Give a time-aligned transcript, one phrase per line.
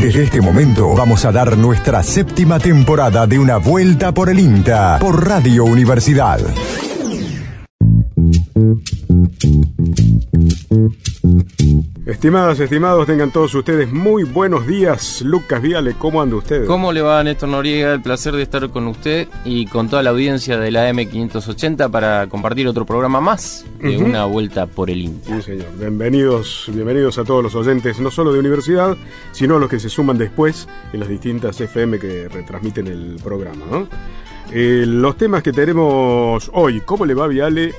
[0.00, 4.98] Desde este momento vamos a dar nuestra séptima temporada de Una Vuelta por el INTA
[4.98, 6.40] por Radio Universidad.
[12.20, 15.22] Estimadas, estimados, tengan todos ustedes muy buenos días.
[15.22, 16.66] Lucas Viale, ¿cómo anda usted?
[16.66, 17.94] ¿Cómo le va Néstor Noriega?
[17.94, 22.26] El placer de estar con usted y con toda la audiencia de la M580 para
[22.26, 25.34] compartir otro programa más de una vuelta por el INTA.
[25.36, 25.68] Sí, señor.
[25.78, 28.98] Bienvenidos, bienvenidos a todos los oyentes, no solo de universidad,
[29.32, 33.64] sino a los que se suman después en las distintas FM que retransmiten el programa.
[33.70, 33.88] ¿no?
[34.52, 37.72] Eh, los temas que tenemos hoy, ¿cómo le va Viale?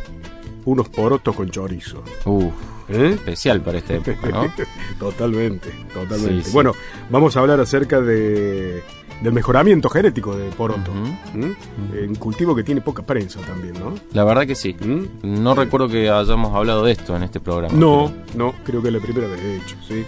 [0.66, 2.04] Unos porotos con chorizo.
[2.26, 2.52] Uf,
[2.94, 3.10] ¿eh?
[3.14, 4.52] especial para esta época, ¿no?
[5.00, 6.44] totalmente, totalmente.
[6.44, 6.52] Sí, sí.
[6.52, 6.74] Bueno,
[7.10, 8.84] vamos a hablar acerca de,
[9.22, 10.92] del mejoramiento genético de poroto.
[10.92, 13.94] Un cultivo que tiene poca prensa también, ¿no?
[14.14, 14.76] La verdad que sí.
[14.80, 15.44] ¿Mm?
[15.44, 17.74] No recuerdo que hayamos hablado de esto en este programa.
[17.74, 20.04] No, no, creo que es la primera vez, de hecho, sí.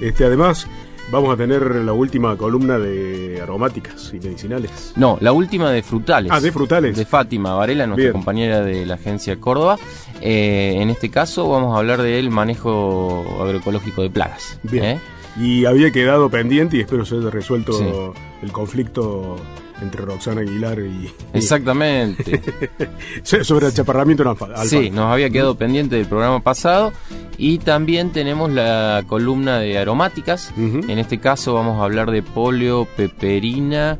[0.00, 0.66] Este, además,
[1.10, 4.92] vamos a tener la última columna de aromáticas y medicinales.
[4.96, 6.30] No, la última de frutales.
[6.32, 6.96] Ah, de frutales.
[6.96, 8.12] De Fátima Varela, nuestra Bien.
[8.12, 9.78] compañera de la agencia Córdoba.
[10.20, 14.58] Eh, en este caso vamos a hablar del manejo agroecológico de plagas.
[14.62, 14.84] Bien.
[14.84, 15.00] ¿eh?
[15.38, 17.84] Y había quedado pendiente y espero se haya resuelto Sí.
[18.42, 19.36] el conflicto
[19.82, 21.10] entre Roxana Aguilar y...
[21.32, 22.40] Exactamente.
[23.22, 24.64] sobre el chaparramiento en alfa.
[24.64, 26.92] Sí, nos había quedado pendiente del programa pasado
[27.38, 30.52] y también tenemos la columna de aromáticas.
[30.56, 33.98] En este caso vamos a hablar de polio, peperina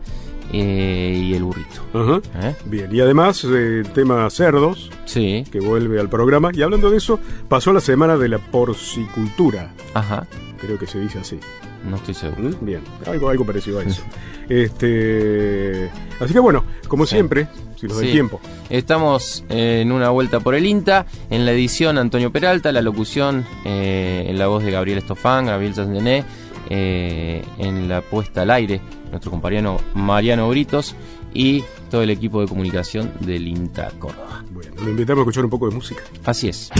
[0.52, 1.82] eh, y el burrito.
[1.92, 2.48] Ajá.
[2.48, 2.54] ¿eh?
[2.66, 6.50] Bien, y además eh, el tema cerdos, Sí, que vuelve al programa.
[6.52, 10.26] Y hablando de eso, pasó la semana de la porcicultura, ajá,
[10.60, 11.38] creo que se dice así.
[11.84, 12.50] No estoy seguro.
[12.50, 12.64] ¿Mm?
[12.64, 14.02] Bien, algo, algo parecido a eso.
[14.48, 18.12] este, así que bueno, como siempre, si nos da Sí.
[18.12, 18.40] tiempo.
[18.70, 24.26] Estamos en una vuelta por el INTA, en la edición Antonio Peralta, la locución eh,
[24.28, 26.24] en la voz de Gabriel Estofán, Gabriel Sandené,
[26.70, 30.96] eh, en la puesta al aire, nuestro compañero Mariano Britos
[31.32, 34.44] y todo el equipo de comunicación del INTA Córdoba.
[34.50, 36.02] Bueno, lo invitamos a escuchar un poco de música.
[36.24, 36.70] Así es.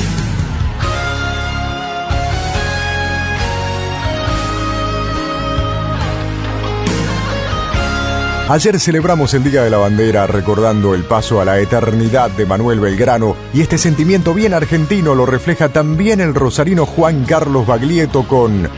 [8.49, 12.79] Ayer celebramos el Día de la Bandera recordando el paso a la eternidad de Manuel
[12.79, 18.71] Belgrano y este sentimiento bien argentino lo refleja también el rosarino Juan Carlos Baglietto con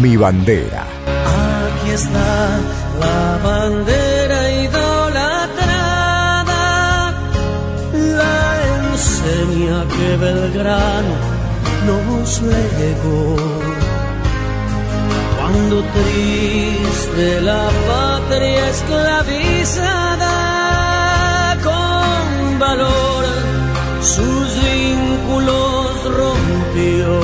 [0.00, 0.86] Mi Bandera.
[1.04, 2.58] Aquí está
[2.98, 5.52] la bandera idolatrada,
[7.92, 8.56] la
[8.90, 11.14] enseña que Belgrano
[11.86, 13.83] nos legó.
[15.54, 23.24] Cuando triste la patria esclavizada, con valor
[24.02, 27.20] sus vínculos rompió.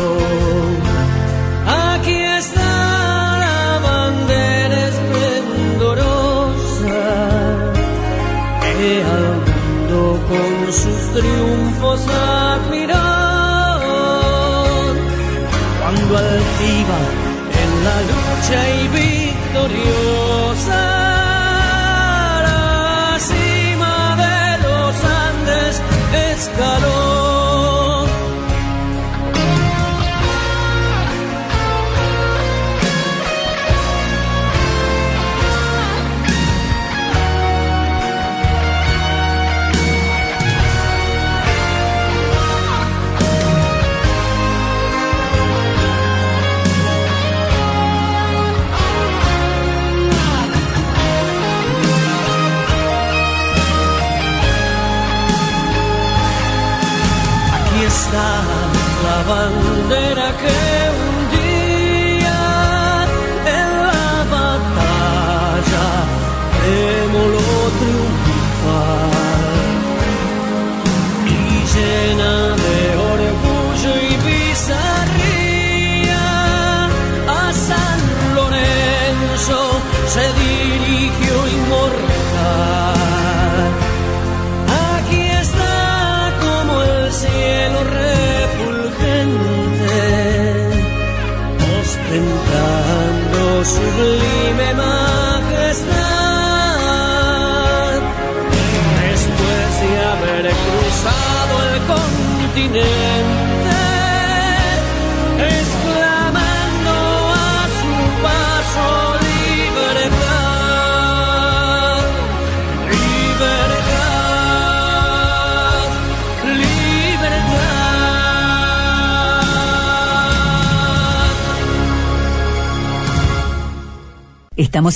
[1.66, 7.02] Aquí está la bandera esplendorosa
[8.62, 13.08] que al mundo con sus triunfos admiró.
[15.80, 17.00] Cuando altiva
[17.86, 20.82] la lucha y victoriosa
[22.46, 25.74] la cima de los Andes
[26.32, 26.99] escaló.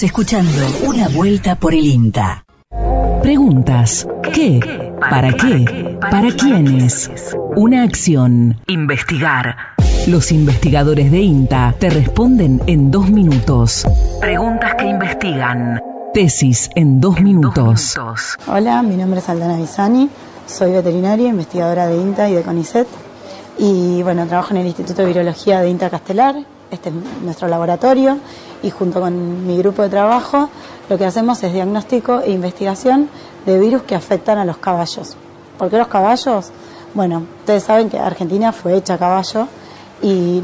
[0.05, 0.53] Escuchando
[0.83, 2.45] Una Vuelta por el INTA.
[3.23, 4.07] Preguntas.
[4.35, 4.61] ¿Qué?
[5.01, 5.99] ¿Para qué?
[5.99, 7.11] ¿Para quiénes?
[7.57, 8.61] Una acción.
[8.67, 9.57] Investigar.
[10.07, 13.87] Los investigadores de INTA te responden en dos minutos.
[14.21, 15.81] Preguntas que investigan.
[16.13, 17.97] Tesis en dos minutos.
[18.47, 20.11] Hola, mi nombre es Aldana Bisani,
[20.47, 22.87] soy veterinaria, investigadora de INTA y de CONICET.
[23.59, 26.37] Y bueno, trabajo en el Instituto de Virología de INTA Castelar,
[26.71, 28.19] este es nuestro laboratorio,
[28.65, 30.49] y junto con mi grupo de trabajo
[30.89, 33.09] lo que hacemos es diagnóstico e investigación
[33.45, 35.17] de virus que afectan a los caballos.
[35.59, 36.51] ¿Por qué los caballos?
[36.95, 39.49] Bueno, ustedes saben que Argentina fue hecha caballo
[40.03, 40.41] y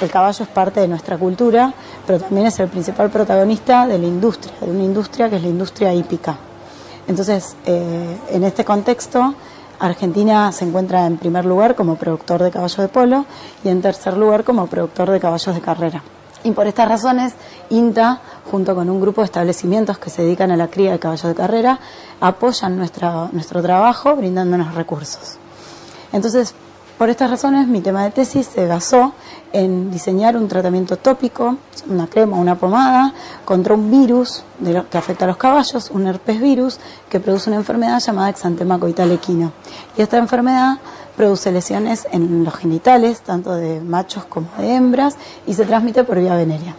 [0.00, 1.72] el caballo es parte de nuestra cultura,
[2.06, 5.48] pero también es el principal protagonista de la industria, de una industria que es la
[5.48, 6.36] industria hípica.
[7.06, 9.34] Entonces, eh, en este contexto,
[9.78, 13.24] Argentina se encuentra en primer lugar como productor de caballos de polo
[13.62, 16.02] y en tercer lugar como productor de caballos de carrera.
[16.44, 17.34] Y por estas razones,
[17.70, 18.20] INTA,
[18.50, 21.34] junto con un grupo de establecimientos que se dedican a la cría de caballos de
[21.34, 21.80] carrera,
[22.20, 25.38] apoyan nuestra, nuestro trabajo brindándonos recursos.
[26.12, 26.54] Entonces,
[26.98, 29.14] por estas razones, mi tema de tesis se basó
[29.52, 31.56] en diseñar un tratamiento tópico,
[31.88, 33.12] una crema, una pomada,
[33.44, 34.44] contra un virus
[34.90, 39.10] que afecta a los caballos, un herpes virus, que produce una enfermedad llamada exantema coital
[39.10, 39.50] equino.
[39.96, 40.78] Y esta enfermedad
[41.16, 45.16] produce lesiones en los genitales, tanto de machos como de hembras,
[45.46, 46.74] y se transmite por vía venérea.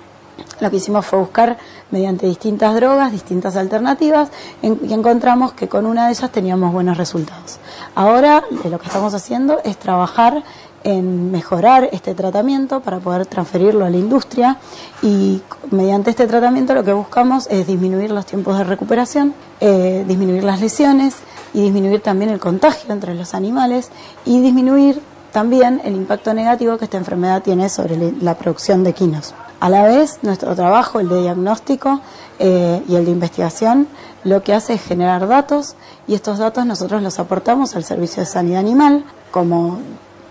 [0.60, 1.58] Lo que hicimos fue buscar
[1.92, 4.30] mediante distintas drogas, distintas alternativas,
[4.62, 7.60] y encontramos que con una de ellas teníamos buenos resultados.
[7.94, 10.44] Ahora lo que estamos haciendo es trabajar
[10.86, 14.58] en mejorar este tratamiento para poder transferirlo a la industria
[15.02, 15.42] y
[15.72, 20.62] mediante este tratamiento lo que buscamos es disminuir los tiempos de recuperación, eh, disminuir las
[20.62, 21.16] lesiones
[21.56, 23.90] y disminuir también el contagio entre los animales
[24.26, 29.34] y disminuir también el impacto negativo que esta enfermedad tiene sobre la producción de quinos.
[29.62, 32.02] A la vez, nuestro trabajo, el de diagnóstico
[32.40, 33.88] eh, y el de investigación,
[34.26, 35.76] lo que hace es generar datos
[36.08, 39.80] y estos datos nosotros los aportamos al Servicio de Sanidad Animal como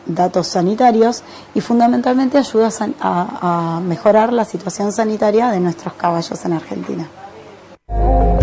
[0.05, 1.23] datos sanitarios
[1.55, 2.69] y fundamentalmente ayuda
[3.01, 7.09] a, a mejorar la situación sanitaria de nuestros caballos en Argentina.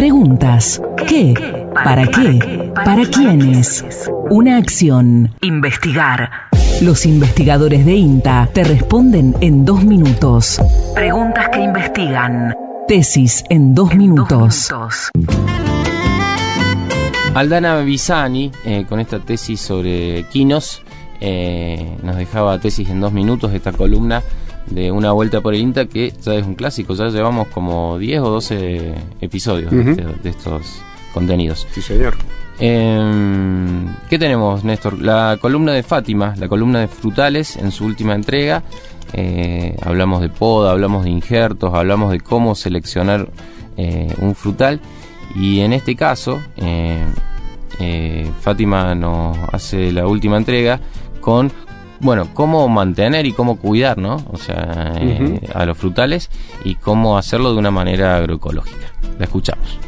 [0.02, 0.82] Preguntas.
[1.08, 1.36] ¿Qué?
[1.76, 2.72] ¿Para qué?
[2.74, 3.86] ¿Para quiénes?
[4.32, 5.30] Una acción.
[5.42, 6.50] Investigar.
[6.82, 10.60] Los investigadores de INTA te responden en dos minutos.
[10.96, 12.56] Preguntas que investigan.
[12.88, 14.72] Tesis en dos minutos.
[17.36, 20.82] Aldana Bisani, eh, con esta tesis sobre quinos,
[21.20, 24.24] eh, nos dejaba tesis en dos minutos esta columna
[24.68, 28.22] de una vuelta por el INTA que ya es un clásico, ya llevamos como 10
[28.22, 30.82] o 12 episodios de, estos
[31.14, 31.68] contenidos.
[31.72, 32.16] Sí, señor.
[32.60, 35.02] Em, ¿Qué tenemos, Néstor?
[35.02, 38.64] La columna de Fátima, la columna de frutales en su última entrega.
[39.14, 43.30] Eh, hablamos de poda, hablamos de injertos, hablamos de cómo seleccionar
[43.78, 44.80] eh, un frutal.
[45.36, 47.00] Y en este caso, eh,
[48.42, 50.80] Fátima nos hace la última entrega
[51.20, 51.52] con
[52.02, 54.18] bueno, cómo mantener y cómo cuidar, ¿no?
[54.32, 56.30] O sea, eh, a los frutales
[56.66, 58.94] y cómo hacerlo de una manera agroecológica.
[59.20, 59.80] La escuchamos.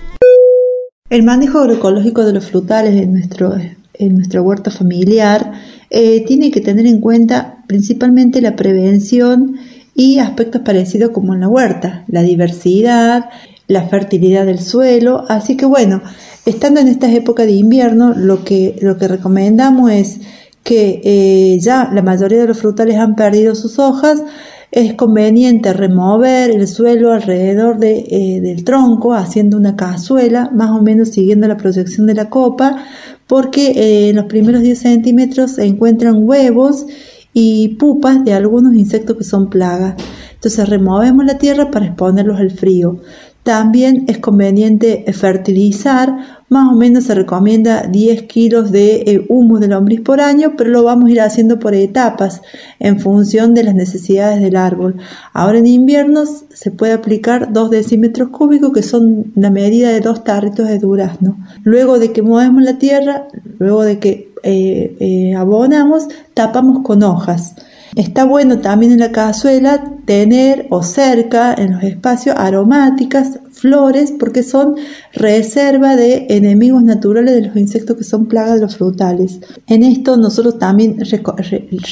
[1.09, 3.53] El manejo agroecológico de los frutales en nuestro,
[3.93, 5.53] en nuestra huerta familiar
[5.89, 9.57] eh, tiene que tener en cuenta principalmente la prevención
[9.95, 13.29] y aspectos parecidos como en la huerta, la diversidad,
[13.67, 15.25] la fertilidad del suelo.
[15.29, 16.01] Así que bueno,
[16.45, 20.19] estando en estas épocas de invierno, lo que, lo que recomendamos es
[20.63, 24.23] que eh, ya la mayoría de los frutales han perdido sus hojas,
[24.71, 30.81] es conveniente remover el suelo alrededor de, eh, del tronco haciendo una cazuela, más o
[30.81, 32.83] menos siguiendo la proyección de la copa,
[33.27, 36.87] porque eh, en los primeros 10 centímetros se encuentran huevos
[37.33, 39.95] y pupas de algunos insectos que son plagas.
[40.33, 42.99] Entonces removemos la tierra para exponerlos al frío.
[43.43, 49.67] También es conveniente fertilizar, más o menos se recomienda 10 kilos de eh, humus de
[49.67, 52.41] lombriz por año, pero lo vamos a ir haciendo por etapas
[52.79, 54.97] en función de las necesidades del árbol.
[55.33, 60.23] Ahora en invierno se puede aplicar 2 decímetros cúbicos, que son la medida de dos
[60.23, 61.37] tarritos de durazno.
[61.63, 67.55] Luego de que movemos la tierra, luego de que eh, eh, abonamos, tapamos con hojas.
[67.95, 74.41] Está bueno también en la cazuela tener o cerca en los espacios aromáticas, flores, porque
[74.41, 74.75] son
[75.13, 79.41] reserva de enemigos naturales de los insectos que son plagas de los frutales.
[79.67, 80.97] En esto nosotros también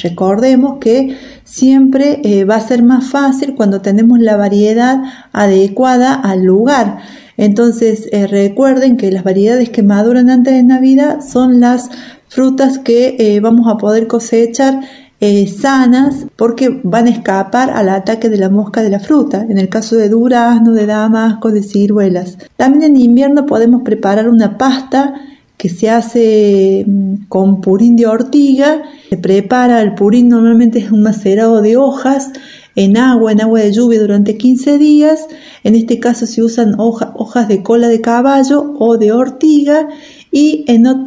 [0.02, 6.42] recordemos que siempre eh, va a ser más fácil cuando tenemos la variedad adecuada al
[6.42, 6.98] lugar.
[7.36, 11.90] Entonces eh, recuerden que las variedades que maduran antes de Navidad son las
[12.28, 14.80] frutas que eh, vamos a poder cosechar
[15.24, 19.56] eh, sanas porque van a escapar al ataque de la mosca de la fruta, en
[19.56, 22.38] el caso de durazno, de damasco, de ciruelas.
[22.56, 25.14] También en invierno podemos preparar una pasta
[25.56, 28.82] que se hace mm, con purín de ortiga.
[29.10, 32.32] Se prepara el purín, normalmente es un macerado de hojas
[32.74, 35.28] en agua, en agua de lluvia durante 15 días.
[35.62, 39.86] En este caso se usan hojas de cola de caballo o de ortiga
[40.32, 40.64] y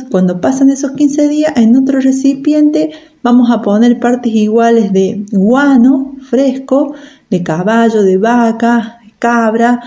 [0.10, 2.92] cuando pasan esos 15 días en otro recipiente
[3.26, 6.94] vamos a poner partes iguales de guano fresco,
[7.32, 9.82] de caballo, de vaca, cabra,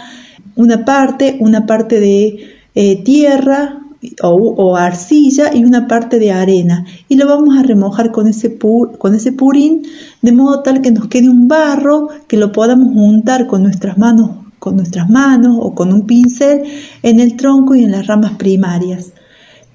[0.56, 3.78] una parte, una parte de eh, tierra,
[4.22, 9.14] o, arcilla y una parte de arena y lo vamos a remojar con ese, con
[9.16, 9.82] ese purín
[10.22, 14.30] de modo tal que nos quede un barro que lo podamos juntar con nuestras manos
[14.60, 16.62] con nuestras manos o con un pincel
[17.02, 19.12] en el tronco y en las ramas primarias.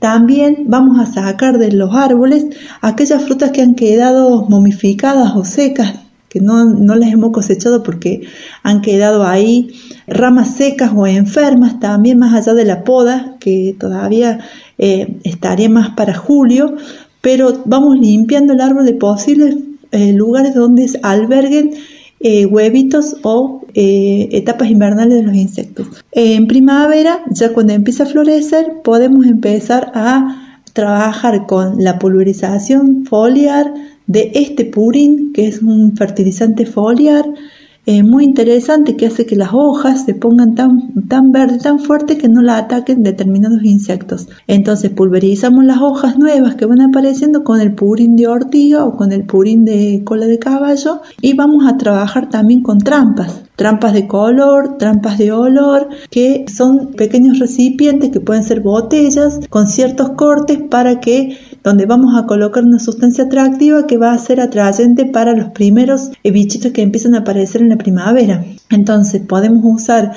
[0.03, 2.47] También vamos a sacar de los árboles
[2.81, 5.93] aquellas frutas que han quedado momificadas o secas,
[6.27, 8.27] que no, no las hemos cosechado porque
[8.63, 9.69] han quedado ahí.
[10.05, 14.39] Ramas secas o enfermas, también más allá de la poda, que todavía
[14.77, 16.75] eh, estaría más para julio,
[17.21, 19.55] pero vamos limpiando el árbol de posibles
[19.93, 21.75] eh, lugares donde alberguen
[22.19, 25.87] eh, huevitos o etapas invernales de los insectos.
[26.11, 33.73] En primavera, ya cuando empieza a florecer, podemos empezar a trabajar con la pulverización foliar
[34.07, 37.25] de este purín, que es un fertilizante foliar,
[37.85, 42.17] eh, muy interesante que hace que las hojas se pongan tan, tan verdes, tan fuertes
[42.17, 44.29] que no la ataquen determinados insectos.
[44.47, 49.11] Entonces pulverizamos las hojas nuevas que van apareciendo con el purín de ortiga o con
[49.11, 54.07] el purín de cola de caballo y vamos a trabajar también con trampas trampas de
[54.07, 60.59] color, trampas de olor, que son pequeños recipientes que pueden ser botellas con ciertos cortes
[60.69, 65.33] para que donde vamos a colocar una sustancia atractiva que va a ser atrayente para
[65.33, 68.43] los primeros bichitos que empiezan a aparecer en la primavera.
[68.69, 70.11] Entonces podemos usar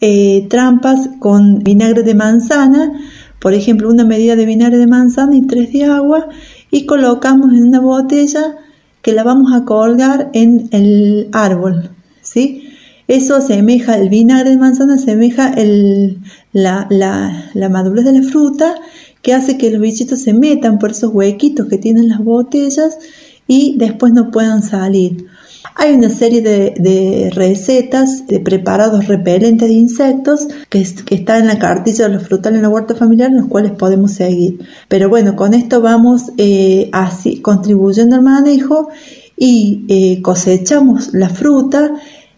[0.00, 2.92] eh, trampas con vinagre de manzana,
[3.40, 6.28] por ejemplo una medida de vinagre de manzana y tres de agua
[6.70, 8.56] y colocamos en una botella
[9.02, 11.90] que la vamos a colgar en el árbol,
[12.20, 12.68] ¿sí?
[13.08, 16.18] Eso asemeja, el vinagre de manzana asemeja el,
[16.52, 18.76] la madurez de la fruta
[19.22, 22.98] que hace que los bichitos se metan por esos huequitos que tienen las botellas
[23.46, 25.26] y después no puedan salir.
[25.74, 32.08] Hay una serie de, recetas de preparados repelentes de insectos que, están en la cartilla
[32.08, 34.58] de los frutales en la huerta familiar, en los cuales podemos seguir.
[34.88, 38.88] Pero bueno, con esto vamos eh, así contribuyendo al manejo
[39.36, 41.94] y eh, cosechamos la fruta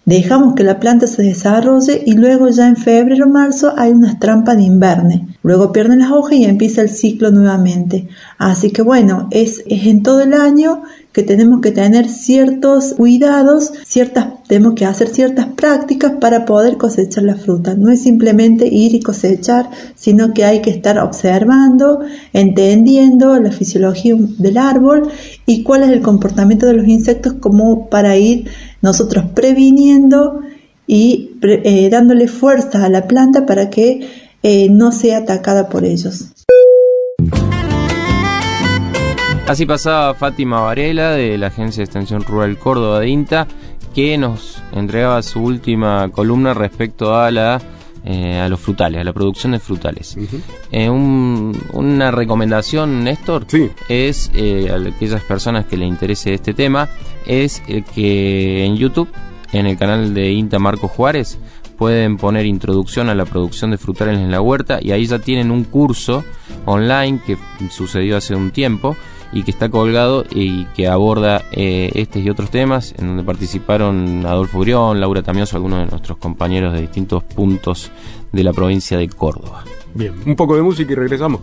[0.07, 4.19] Dejamos que la planta se desarrolle y luego ya en febrero o marzo hay unas
[4.19, 5.29] trampas de inverne.
[5.43, 8.09] Luego pierden las hojas y empieza el ciclo nuevamente.
[8.37, 10.83] Así que bueno, es, es en todo el año
[11.15, 17.23] que tenemos que tener ciertos cuidados, ciertas, tenemos que hacer ciertas prácticas para poder cosechar
[17.23, 17.75] la fruta.
[17.75, 22.01] No es simplemente ir y cosechar, sino que hay que estar observando,
[22.33, 25.09] entendiendo la fisiología del árbol
[25.47, 28.49] y cuál es el comportamiento de los insectos como para ir
[28.85, 30.41] nosotros previniendo
[30.87, 34.07] y eh, dándole fuerza a la planta para que
[34.43, 36.27] eh, no sea atacada por ellos.
[39.49, 43.47] Así pasaba Fátima Varela de la Agencia de Extensión Rural Córdoba de INTA,
[43.95, 47.63] que nos entregaba su última columna respecto a la
[48.05, 50.17] eh, a los frutales, a la producción de frutales.
[50.73, 53.47] una recomendación, Néstor,
[53.89, 56.89] es a aquellas personas que le interese este tema,
[57.27, 57.63] es
[57.95, 59.09] que en YouTube,
[59.53, 61.39] en el canal de INTA Marco Juárez,
[61.75, 65.51] pueden poner introducción a la producción de frutales en la huerta y ahí ya tienen
[65.51, 66.25] un curso
[66.65, 67.37] online que
[67.71, 68.97] sucedió hace un tiempo
[69.35, 74.25] y que está colgado y que aborda eh, este y otros temas en donde participaron
[74.25, 77.91] Adolfo Grión, Laura Tamioso, algunos de nuestros compañeros de distintos puntos
[78.33, 79.65] de la provincia de Córdoba.
[79.93, 81.41] Bien, un poco de música y regresamos.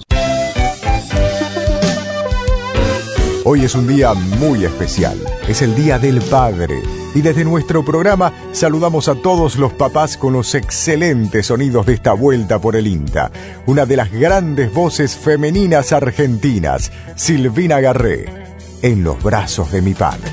[3.43, 5.17] Hoy es un día muy especial.
[5.47, 7.00] Es el Día del Padre.
[7.13, 12.13] Y desde nuestro programa saludamos a todos los papás con los excelentes sonidos de esta
[12.13, 13.31] vuelta por el INTA.
[13.65, 18.25] Una de las grandes voces femeninas argentinas, Silvina Garré,
[18.81, 20.31] en los brazos de mi padre.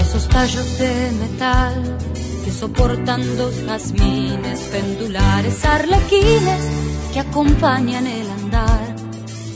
[0.00, 1.98] Esos tallos de metal
[2.44, 6.60] que soportan dos jazmines pendulares, arlequines
[7.12, 9.02] que acompañan el andar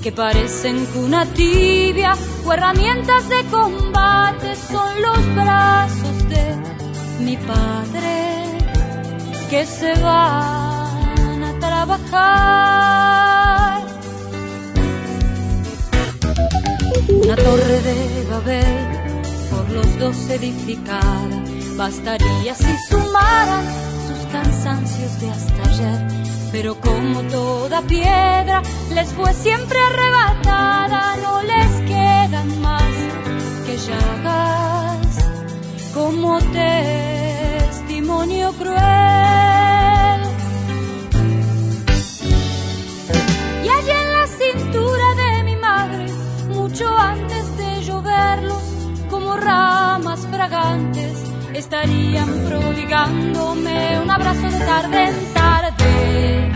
[0.07, 2.15] que parecen cuna tibia
[2.45, 6.16] o herramientas de combate son los brazos
[7.21, 8.45] mi padre
[9.51, 12.67] que se van a trabajar.
[17.23, 18.97] Una torre de Babel
[19.77, 21.43] los dos edificara.
[21.77, 23.65] Bastaría si sumaran
[24.07, 26.07] sus cansancios de hasta ayer.
[26.53, 28.63] Pero como toda piedra
[28.95, 32.95] les fue siempre arrebatada, no les quedan más
[33.67, 34.86] que llagas
[35.97, 38.77] como testimonio cruel.
[43.65, 46.07] Y allí en la cintura de mi madre,
[46.49, 48.63] mucho antes de lloverlos,
[49.09, 51.25] como ramas fragantes,
[51.55, 56.53] estarían prodigándome un abrazo de tarde en tarde.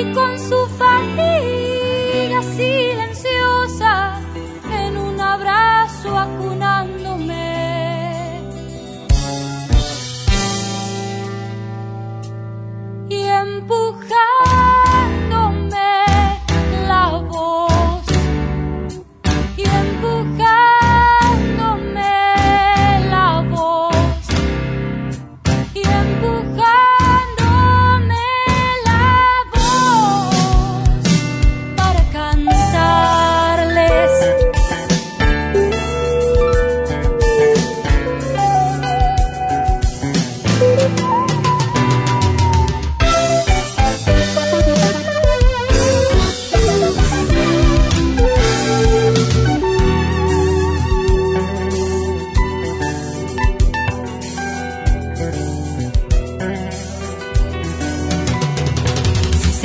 [0.00, 4.20] Y con su fatiga silenciosa,
[4.84, 6.57] en un abrazo acunándome.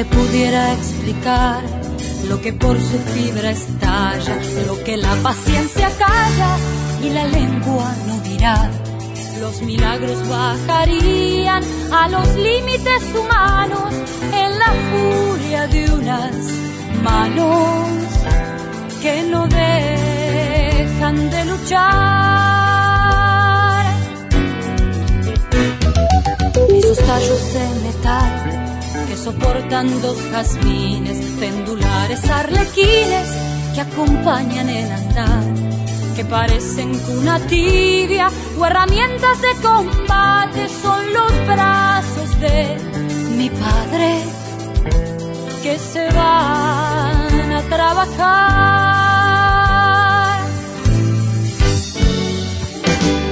[0.06, 1.64] Pudiera explicar
[2.28, 6.58] lo que por su fibra estalla, lo que la paciencia calla
[7.02, 8.70] y la lengua no dirá,
[9.40, 13.94] los milagros bajarían a los límites humanos
[14.34, 16.36] en la furia de unas
[17.04, 17.88] manos
[19.02, 21.84] que no dejan de luchar.
[26.70, 28.63] Esos tallos de metal
[29.16, 33.30] soportan dos jazmines, pendulares, arlequines
[33.74, 35.44] que acompañan el andar,
[36.16, 42.78] que parecen cuna tibia o herramientas de combate, son los brazos de
[43.38, 44.24] mi padre
[45.62, 48.84] que se van a trabajar.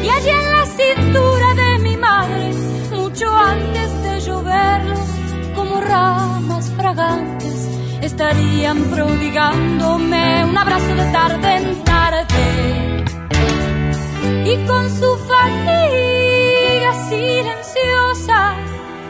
[0.04, 1.31] Y allí en la cintura
[8.02, 13.06] estarían prodigándome un abrazo de tarde en tarde.
[14.46, 18.56] Y con su fatiga silenciosa,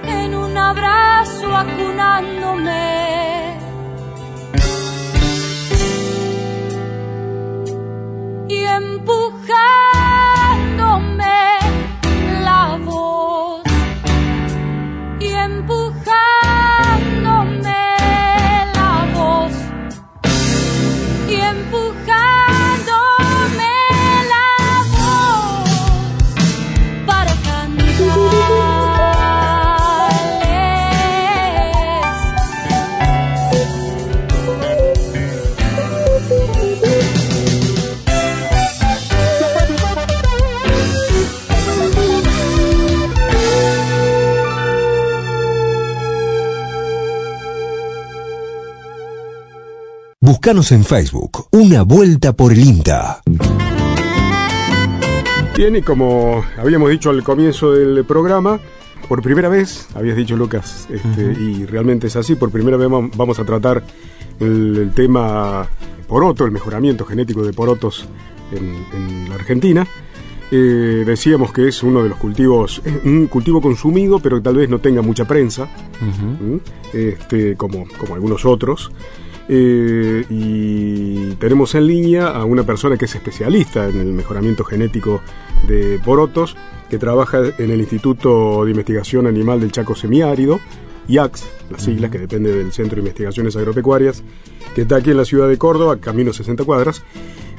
[0.06, 3.12] en un abrazo acunándome.
[8.48, 9.91] y empujándome
[50.44, 53.22] Búscanos en Facebook, Una Vuelta por el INTA.
[55.56, 58.60] Bien, y como habíamos dicho al comienzo del programa,
[59.08, 63.12] por primera vez, habías dicho Lucas, este, y realmente es así, por primera vez vam-
[63.16, 63.84] vamos a tratar
[64.40, 65.68] el, el tema
[66.08, 68.08] poroto, el mejoramiento genético de porotos
[68.52, 69.86] en, en la Argentina.
[70.50, 74.56] Eh, decíamos que es uno de los cultivos, es un cultivo consumido, pero que tal
[74.56, 75.70] vez no tenga mucha prensa,
[76.42, 76.60] ¿m?
[76.94, 78.92] este, como, como algunos otros.
[79.54, 85.22] Eh, y tenemos en línea a una persona que es especialista en el mejoramiento genético
[85.68, 86.56] de porotos,
[86.90, 90.62] que trabaja en el Instituto de Investigación Animal del Chaco Semiárido,
[91.10, 94.24] IACS, las siglas que depende del Centro de Investigaciones Agropecuarias,
[94.74, 97.04] que está aquí en la ciudad de Córdoba, camino 60 cuadras,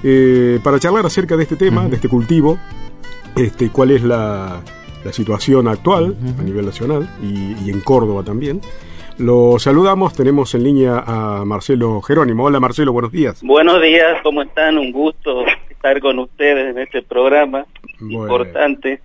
[0.03, 2.57] eh, para charlar acerca de este tema, de este cultivo,
[3.37, 4.63] este, cuál es la,
[5.05, 8.63] la situación actual a nivel nacional y, y en Córdoba también.
[9.23, 12.45] Lo saludamos, tenemos en línea a Marcelo Jerónimo.
[12.45, 13.41] Hola Marcelo, buenos días.
[13.45, 14.79] Buenos días, ¿cómo están?
[14.79, 17.65] Un gusto estar con ustedes en este programa
[18.01, 18.23] Bueno.
[18.23, 19.01] importante.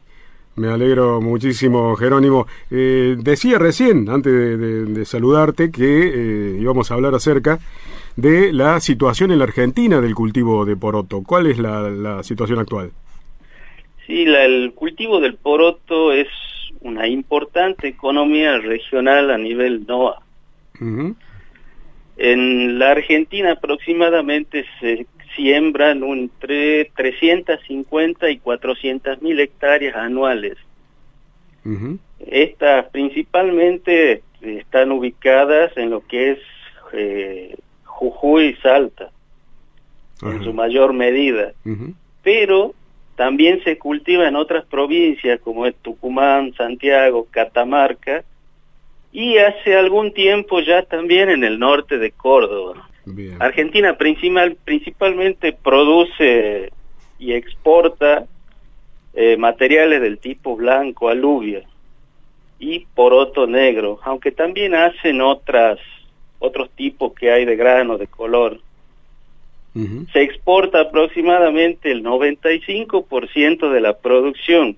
[0.55, 2.47] Me alegro muchísimo, Jerónimo.
[2.71, 7.59] Eh, decía recién, antes de, de- de saludarte, que eh, íbamos a hablar acerca
[8.15, 11.21] de la situación en la Argentina del cultivo de poroto.
[11.23, 12.89] ¿Cuál es la, la situación actual?
[14.07, 16.27] Sí, la- el cultivo del poroto es
[16.81, 20.21] una importante economía regional a nivel NOA.
[22.17, 30.57] En la Argentina aproximadamente se siembran entre 350 y 400 mil hectáreas anuales.
[32.19, 36.39] Estas principalmente están ubicadas en lo que es
[36.93, 39.09] eh, Jujuy y Salta,
[40.21, 41.51] en su mayor medida.
[42.23, 42.73] Pero
[43.17, 48.23] también se cultiva en otras provincias como es Tucumán, Santiago, Catamarca
[49.11, 52.87] y hace algún tiempo ya también en el norte de Córdoba.
[53.05, 53.35] Bien.
[53.39, 56.71] Argentina principal, principalmente produce
[57.17, 58.25] y exporta
[59.15, 61.63] eh, materiales del tipo blanco, aluvia
[62.59, 65.79] y poroto negro, aunque también hacen otras
[66.37, 68.59] otros tipos que hay de grano de color.
[70.13, 74.75] Se exporta aproximadamente el 95% de la producción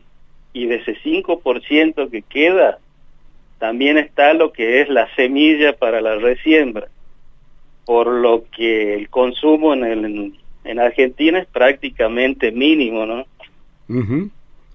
[0.53, 2.79] y de ese 5% que queda
[3.59, 6.88] también está lo que es la semilla para la resiembra,
[7.85, 10.33] por lo que el consumo en, el,
[10.63, 13.25] en Argentina es prácticamente mínimo, ¿no?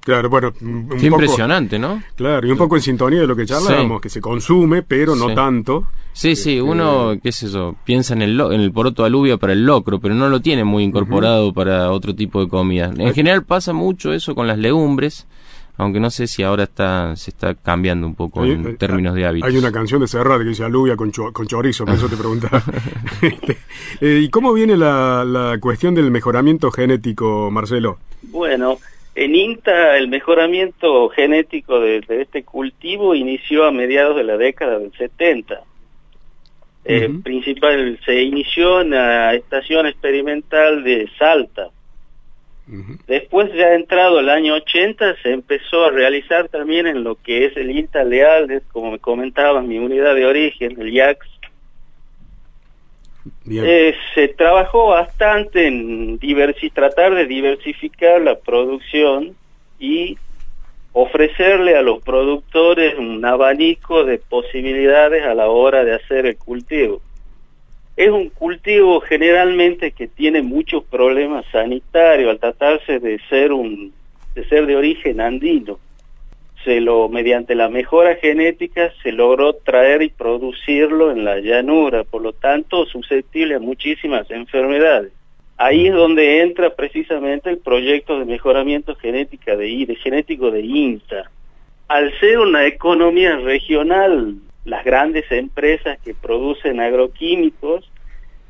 [0.04, 2.02] Claro, bueno, un Qué poco- impresionante, ¿no?
[2.14, 4.02] Claro, y un poco en sintonía de lo que charlábamos, Sí.
[4.02, 5.34] que se consume, pero no Sí.
[5.34, 5.86] tanto.
[6.12, 9.38] Sí, sí, Este, uno, qué sé yo, piensa en el, lo- en el poroto aluvia
[9.38, 12.92] para el locro, pero no lo tiene muy incorporado para otro tipo de comida.
[12.96, 15.26] En general pasa mucho eso con las legumbres,
[15.78, 19.14] aunque no sé si ahora está se está cambiando un poco Hay- en hay- términos
[19.14, 19.48] de hábitos.
[19.50, 22.16] Hay una canción de Serrat que dice aluvia con, cho- con chorizo, por eso te
[22.16, 22.62] preguntaba.
[23.22, 23.56] Este,
[24.02, 27.98] eh, ¿Y cómo viene la, la cuestión del mejoramiento genético, Marcelo?
[28.22, 28.76] Bueno,
[29.14, 34.79] en INTA el mejoramiento genético de, de este cultivo inició a mediados de la década
[34.79, 35.62] del 70.
[36.87, 41.68] Eh, principal, se inició en la estación experimental de Salta.
[42.68, 42.98] Ujú.
[43.07, 47.57] Después, ya entrado el año 80, se empezó a realizar también en lo que es
[47.57, 51.27] el INTA Leales, como me comentaba, mi unidad de origen, el IAX.
[53.50, 56.18] Eh, se trabajó bastante en
[56.74, 59.34] tratar de diversificar la producción
[59.78, 60.18] y
[60.92, 67.00] ofrecerle a los productores un abanico de posibilidades a la hora de hacer el cultivo.
[67.96, 73.92] Es un cultivo generalmente que tiene muchos problemas sanitarios al tratarse de ser un
[74.34, 75.78] de ser de origen andino.
[76.64, 82.22] Se lo mediante la mejora genética se logró traer y producirlo en la llanura, por
[82.22, 85.12] lo tanto susceptible a muchísimas enfermedades.
[85.57, 91.31] Ahí es donde entra precisamente el proyecto de mejoramiento genética de, de genético de INTA.
[91.87, 97.88] Al ser una economía regional, las grandes empresas que producen agroquímicos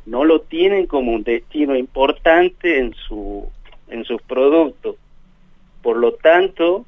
[0.06, 3.50] no lo tienen como un destino importante en su
[3.88, 4.96] en sus productos.
[5.82, 6.86] Por lo tanto,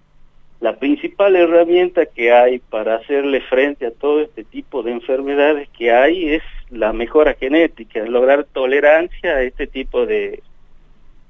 [0.61, 5.93] la principal herramienta que hay para hacerle frente a todo este tipo de enfermedades que
[5.93, 10.43] hay es la mejora genética, lograr tolerancia a este tipo de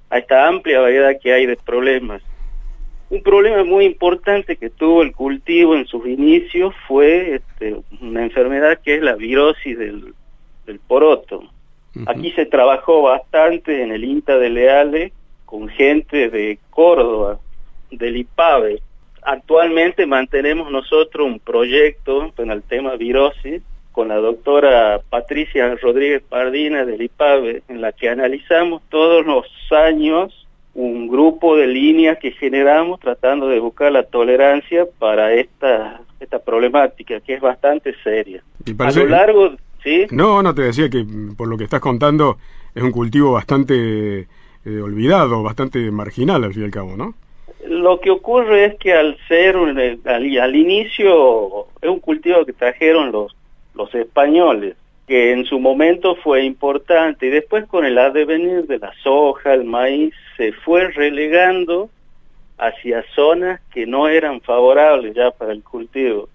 [0.09, 2.23] a esta amplia variedad que hay de problemas.
[3.11, 8.81] Un problema muy importante que tuvo el cultivo en sus inicios fue este, una enfermedad
[8.83, 10.15] que es la virosis del,
[10.67, 11.45] del poroto.
[12.07, 15.12] Aquí se trabajó bastante en el INTA de Leales
[15.47, 17.39] con gente de Córdoba,
[17.91, 18.83] del IPAVE.
[19.27, 23.61] Actualmente mantenemos nosotros un proyecto en el tema virosis
[23.91, 30.47] con la doctora Patricia Rodríguez Pardina del IPAVE, en la que analizamos todos los años
[30.75, 37.19] un grupo de líneas que generamos tratando de buscar la tolerancia para esta, esta problemática
[37.19, 38.45] que es bastante seria.
[38.65, 40.07] Y A lo largo, ¿sí?
[40.12, 42.39] No, no, te decía que mm, por lo que estás contando
[42.77, 47.15] es un cultivo bastante eh, olvidado, bastante marginal al fin y al cabo, ¿no?
[47.87, 53.12] Lo que ocurre es que al ser eh, al, inicio es un cultivo que trajeron
[53.12, 53.37] los
[53.75, 54.75] los españoles,
[55.07, 59.62] que en su momento fue importante y después con el advenir de la soja, el
[59.62, 61.88] maíz se fue relegando
[62.59, 66.29] hacia zonas que no eran favorables ya para el cultivo,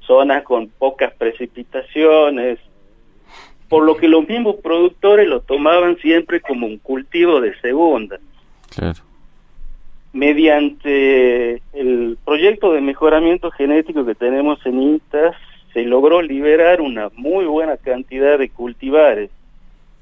[0.00, 2.58] zonas con pocas precipitaciones,
[3.68, 8.18] por lo que los mismos productores lo tomaban siempre como un cultivo de segunda.
[10.12, 15.32] Mediante el proyecto de mejoramiento genético que tenemos en INTA,
[15.72, 19.30] se logró liberar una muy buena cantidad de cultivares,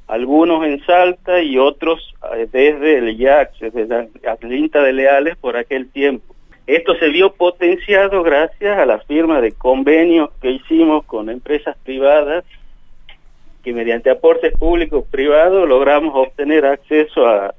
[0.09, 4.09] algunos en Salta y otros eh, desde el IAC, desde la,
[4.41, 6.35] el INTA de Leales por aquel tiempo.
[6.67, 12.45] Esto se vio potenciado gracias a la firma de convenios que hicimos con empresas privadas
[13.63, 17.55] que mediante aportes públicos privados logramos obtener acceso a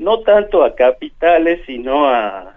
[0.00, 2.54] no tanto a capitales, sino a,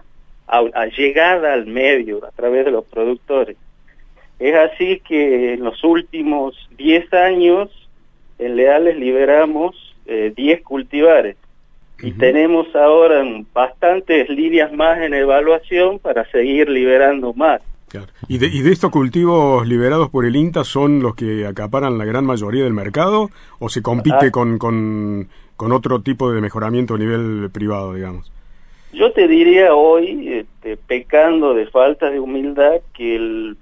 [0.48, 3.56] a, a llegada al medio a través de los productores.
[4.38, 7.68] Es así que en los últimos 10 años
[8.38, 9.76] en Leales liberamos
[10.06, 11.36] eh, 10 cultivares
[12.02, 17.62] y tenemos ahora bastantes líneas más en evaluación para seguir liberando más.
[17.88, 18.08] Claro.
[18.26, 22.04] ¿Y de, ¿Y de estos cultivos liberados por el INTA son los que acaparan la
[22.04, 23.30] gran mayoría del mercado
[23.60, 24.30] o se compite Ah.
[24.32, 28.30] con, con, con otro tipo de mejoramiento a nivel privado, digamos?
[28.92, 33.56] Yo te diría hoy, este, pecando de falta de humildad, que el,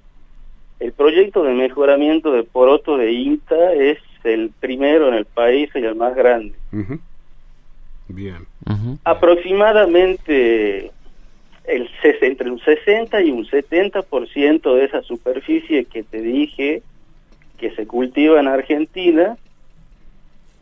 [0.79, 5.79] el proyecto de mejoramiento de poroto de INTA es el primero en el país y
[5.79, 6.53] el más grande.
[8.07, 8.45] Bien.
[9.03, 10.91] Aproximadamente
[11.65, 16.81] el, ses- entre un 60 y un 70% de esa superficie que te dije
[17.57, 19.37] que se cultiva en Argentina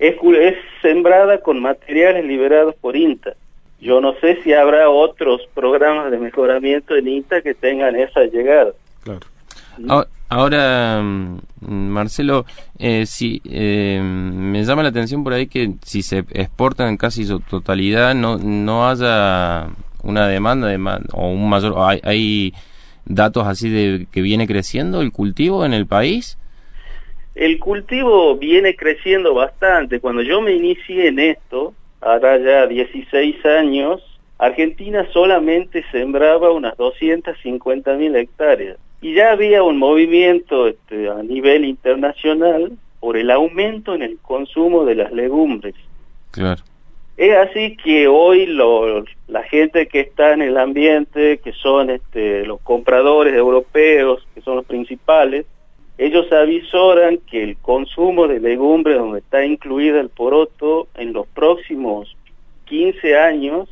[0.02, 3.34] es, es sembrada con materiales liberados por INTA.
[3.80, 8.72] Yo no sé si habrá otros programas de mejoramiento en INTA que tengan esa llegada.
[9.88, 11.40] Ahora, ahora, mm,
[11.90, 12.46] Marcelo,
[12.78, 17.26] eh, si, eh, me llama la atención por ahí que si se exportan en casi
[17.26, 19.68] su totalidad, no, no haya
[20.04, 21.74] una demanda de ma- o un mayor.
[21.74, 22.54] o hay, hay
[23.06, 26.38] datos así de que viene creciendo el cultivo en el país.
[27.36, 30.00] El cultivo viene creciendo bastante.
[30.00, 34.02] Cuando yo me inicié en esto, ahora ya 16 años,
[34.38, 38.78] Argentina solamente sembraba unas 250 mil hectáreas.
[39.02, 44.86] Y ya había un movimiento este, a nivel internacional por el aumento en el consumo
[44.86, 45.74] de las legumbres.
[46.32, 46.62] Claro.
[47.18, 52.46] Es así que hoy lo- la gente que está en el ambiente, que son este,
[52.46, 55.46] los compradores europeos, que son los principales,
[55.98, 62.16] ellos avisoran que el consumo de legumbres donde está incluida el poroto en los próximos
[62.66, 63.70] 15 años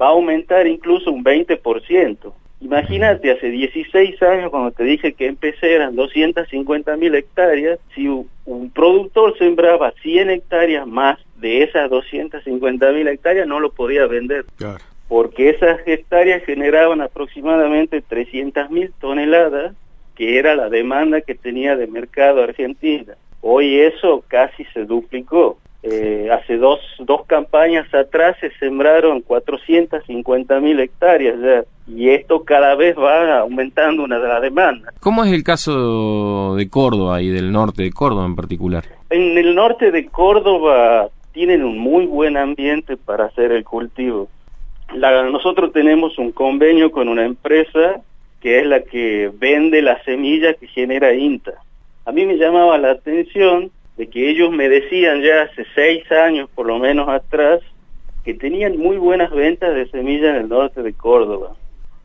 [0.00, 2.32] va a aumentar incluso un 20%.
[2.62, 8.70] Imagínate, hace 16 años cuando te dije que empecé eran 250 mil hectáreas, si un
[8.70, 14.78] productor sembraba 100 hectáreas más de esas 250 mil hectáreas no lo podía vender Claro.
[15.08, 19.74] porque esas hectáreas generaban aproximadamente 300 mil toneladas,
[20.20, 23.14] que era la demanda que tenía de mercado Argentina.
[23.40, 25.56] Hoy eso casi se duplicó.
[25.82, 32.74] Eh, hace dos, dos campañas atrás se sembraron 450 mil hectáreas ya, y esto cada
[32.74, 34.92] vez va aumentando una de la demanda.
[35.00, 38.84] ¿Cómo es el caso de Córdoba y del norte de Córdoba en particular?
[39.08, 44.28] En el norte de Córdoba tienen un muy buen ambiente para hacer el cultivo.
[44.94, 48.02] La- nosotros tenemos un convenio con una empresa
[48.40, 51.54] que es la que vende la semilla que genera INTA.
[52.04, 56.48] A mí me llamaba la atención de que ellos me decían ya hace seis años
[56.54, 57.60] por lo menos atrás
[58.24, 61.54] que tenían muy buenas ventas de semilla en el norte de Córdoba.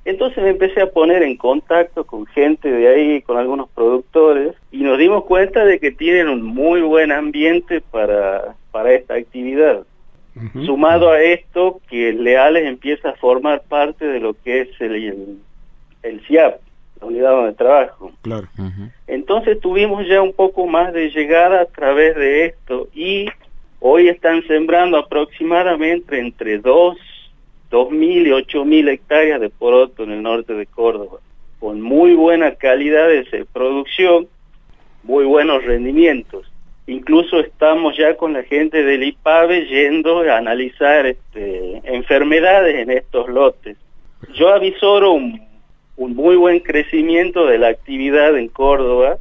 [0.05, 4.83] Entonces me empecé a poner en contacto con gente de ahí, con algunos productores, y
[4.83, 9.83] nos dimos cuenta de que tienen un muy buen ambiente para, para esta actividad.
[10.65, 15.37] Sumado a esto, que Leales empieza a formar parte de lo que es el, el,
[16.05, 16.59] el CIAP,
[17.01, 18.11] la unidad de trabajo.
[18.21, 18.47] Claro.
[19.07, 23.27] Entonces tuvimos ya un poco más de llegada a través de esto y
[23.79, 26.97] hoy están sembrando aproximadamente entre 2,
[27.71, 31.19] 2.000 y 8.000 hectáreas de poroto en el norte de Córdoba,
[31.59, 34.27] con muy buena calidad de producción,
[35.03, 36.49] muy buenos rendimientos.
[36.87, 43.27] Incluso estamos ya con la gente del IPAVE yendo a analizar este, enfermedades en estos
[43.27, 43.75] lotes.
[44.35, 45.44] Yo avisoro un,
[45.97, 49.17] un muy buen crecimiento de la actividad en Córdoba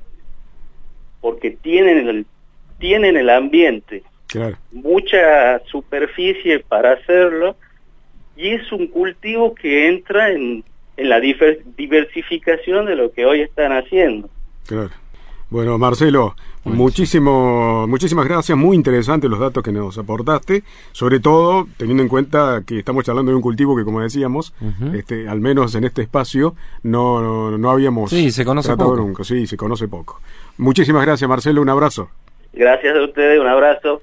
[1.20, 2.26] porque tienen el,
[2.78, 4.56] tienen el ambiente, Claro.
[4.72, 7.56] mucha superficie para hacerlo
[8.36, 10.64] y es un cultivo que entra en,
[10.96, 14.28] en la diversificación de lo que hoy están haciendo.
[14.66, 14.90] Claro.
[15.54, 22.02] Bueno, Marcelo, muchísimo, muchísimas gracias, muy interesantes los datos que nos aportaste, sobre todo teniendo
[22.02, 24.52] en cuenta que estamos charlando de un cultivo que, como decíamos,
[24.94, 29.02] este, al menos en este espacio, no, no, no habíamos Sí, se conoce tratado poco.
[29.02, 29.22] nunca.
[29.22, 30.20] Sí, se conoce poco.
[30.58, 32.08] Muchísimas gracias, Marcelo, un abrazo.
[32.52, 34.00] Gracias a ustedes, un abrazo.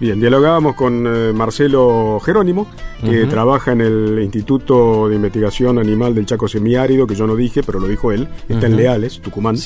[0.00, 2.66] Bien, dialogábamos con eh, Marcelo Jerónimo,
[3.02, 7.62] que trabaja en el Instituto de Investigación Animal del Chaco Semiárido, que yo no dije,
[7.62, 8.28] pero lo dijo él.
[8.48, 8.76] Está en.
[8.76, 9.56] Leales, Tucumán.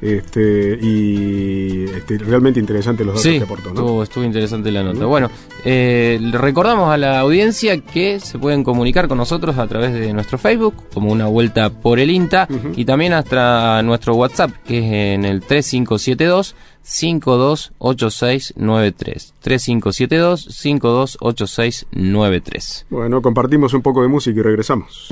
[0.00, 3.70] Este, y este, realmente interesante los datos Sí, que aportó.
[3.70, 3.80] ¿no?
[3.80, 5.06] estuvo, estuvo interesante la nota.
[5.06, 5.30] Bueno,
[5.64, 10.38] Eh, recordamos a la audiencia que se pueden comunicar con nosotros a través de nuestro
[10.38, 15.24] Facebook, como una vuelta por el INTA, y también hasta nuestro WhatsApp, que es en
[15.24, 19.34] el 3572 528693.
[19.40, 22.86] 3572 528693.
[22.90, 25.08] Bueno, compartimos un poco de música y regresamos.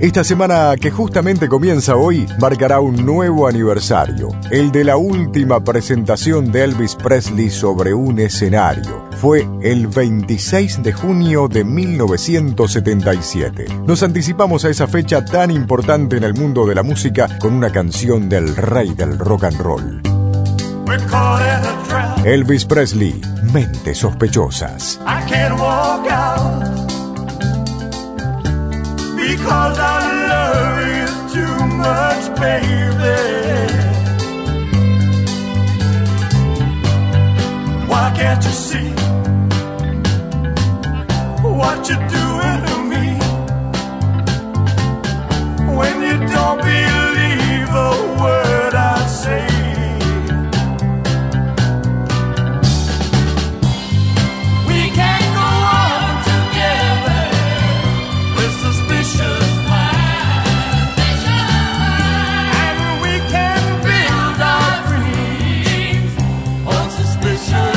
[0.00, 6.50] Esta semana que justamente comienza hoy marcará un nuevo aniversario, el de la última presentación
[6.50, 9.10] de Elvis Presley sobre un escenario.
[9.20, 13.66] Fue el 26 de junio de 1977.
[13.86, 17.70] Nos anticipamos a esa fecha tan importante en el mundo de la música con una
[17.70, 20.00] canción del rey del rock and roll.
[22.24, 23.20] Elvis Presley,
[23.52, 24.98] Mentes Sospechosas.
[29.30, 29.98] Because I
[30.32, 33.18] love you too much, baby.
[37.90, 38.90] Why can't you see
[41.58, 43.06] what you're doing to me
[45.78, 47.90] when you don't believe a
[48.20, 48.49] word
[67.40, 67.69] shine.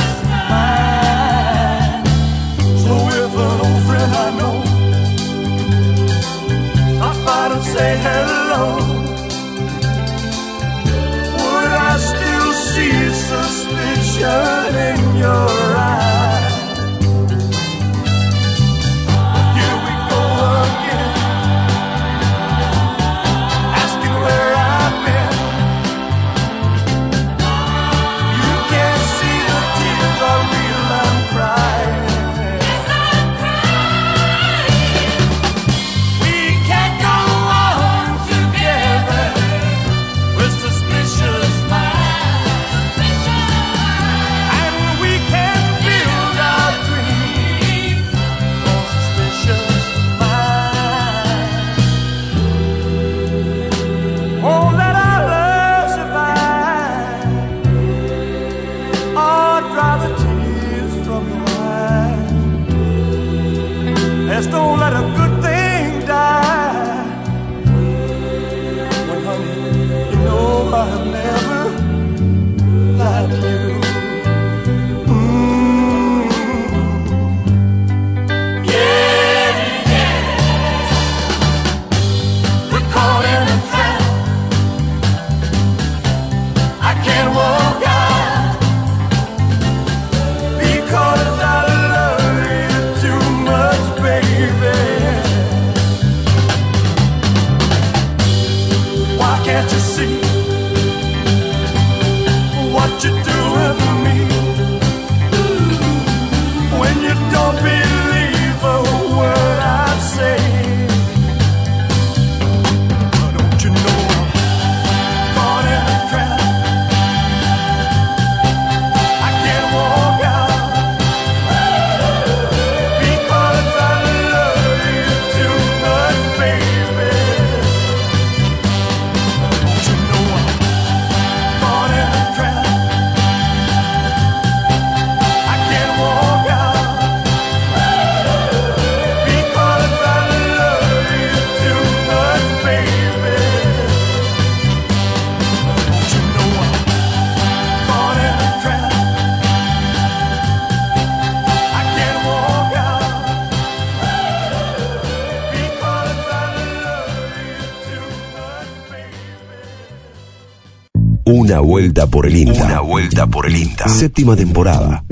[161.64, 162.66] Vuelta por el INTA.
[162.66, 163.88] Una vuelta por el INTA.
[163.88, 165.02] Séptima temporada.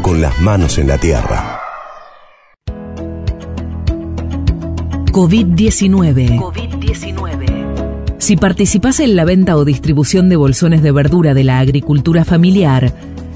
[0.00, 1.60] Con las manos en la tierra.
[5.10, 6.52] COVID-19.
[8.18, 12.92] Si participas en la venta o distribución de bolsones de verdura de la agricultura familiar,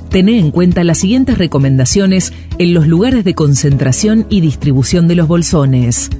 [0.09, 5.27] tené en cuenta las siguientes recomendaciones en los lugares de concentración y distribución de los
[5.27, 6.11] bolsones.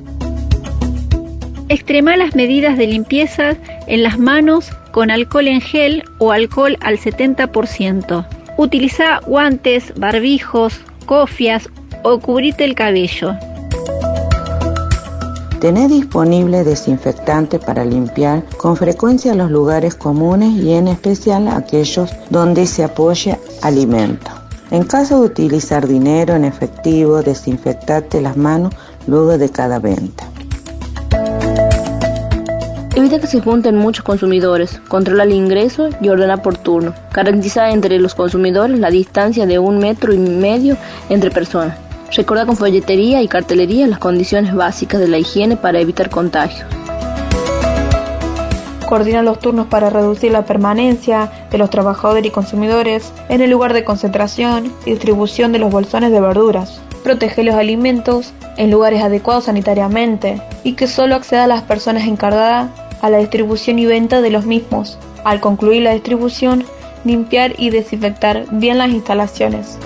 [1.69, 6.99] Extrema las medidas de limpieza en las manos con alcohol en gel o alcohol al
[6.99, 8.27] 70%.
[8.57, 11.69] Utiliza guantes, barbijos, cofias
[12.03, 13.35] o cubrite el cabello.
[15.61, 22.67] Tener disponible desinfectante para limpiar con frecuencia los lugares comunes y en especial aquellos donde
[22.67, 24.31] se apoya alimento.
[24.71, 28.75] En caso de utilizar dinero en efectivo, desinfectate las manos
[29.07, 30.30] luego de cada venta.
[33.01, 36.93] Evita que se junten muchos consumidores, controla el ingreso y ordena por turno.
[37.15, 40.77] Garantiza entre los consumidores la distancia de un metro y medio
[41.09, 41.79] entre personas.
[42.15, 46.69] Recuerda con folletería y cartelería las condiciones básicas de la higiene para evitar contagios.
[48.87, 53.73] Coordina los turnos para reducir la permanencia de los trabajadores y consumidores en el lugar
[53.73, 56.83] de concentración y distribución de los bolsones de verduras.
[57.03, 62.69] Protege los alimentos en lugares adecuados sanitariamente y que solo acceda a las personas encargadas
[63.01, 64.99] a la distribución y venta de los mismos.
[65.25, 66.65] Al concluir la distribución,
[67.05, 69.79] limpiar y desinfectar bien las instalaciones.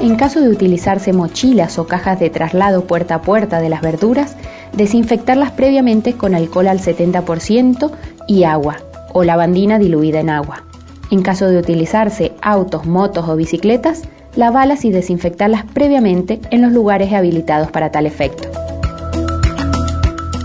[0.00, 4.36] En caso de utilizarse mochilas o cajas de traslado puerta a puerta de las verduras,
[4.72, 7.90] desinfectarlas previamente con alcohol al 70%
[8.26, 8.78] y agua
[9.12, 10.64] o lavandina diluida en agua.
[11.10, 14.02] En caso de utilizarse autos, motos o bicicletas,
[14.34, 18.48] lavalas y desinfectarlas previamente en los lugares habilitados para tal efecto.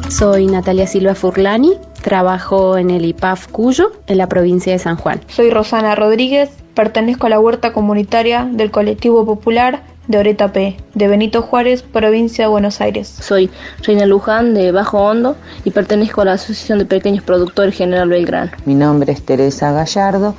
[0.10, 5.20] Soy Natalia Silva Furlani, trabajo en el IPAF Cuyo, en la provincia de San Juan.
[5.28, 11.08] Soy Rosana Rodríguez, pertenezco a la huerta comunitaria del colectivo popular de Oreta P, de
[11.10, 13.08] Benito Juárez, provincia de Buenos Aires.
[13.08, 13.50] Soy
[13.84, 15.36] Reina Luján de Bajo Hondo
[15.66, 18.52] y pertenezco a la Asociación de Pequeños Productores General Belgrano.
[18.66, 20.36] Mi nombre es Teresa Gallardo,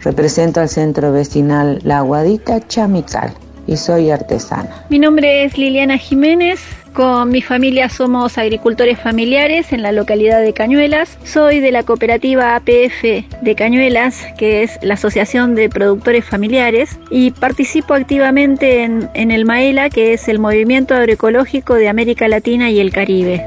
[0.00, 3.34] represento al centro vecinal La Aguadita Chamical
[3.66, 4.84] y soy artesana.
[4.88, 6.60] Mi nombre es Liliana Jiménez,
[6.92, 11.18] con mi familia somos agricultores familiares en la localidad de Cañuelas.
[11.24, 13.02] Soy de la cooperativa APF
[13.42, 19.90] de Cañuelas, que es la Asociación de Productores Familiares, y participo activamente en, el MAELA,
[19.90, 23.46] que es el Movimiento Agroecológico de América Latina y el Caribe.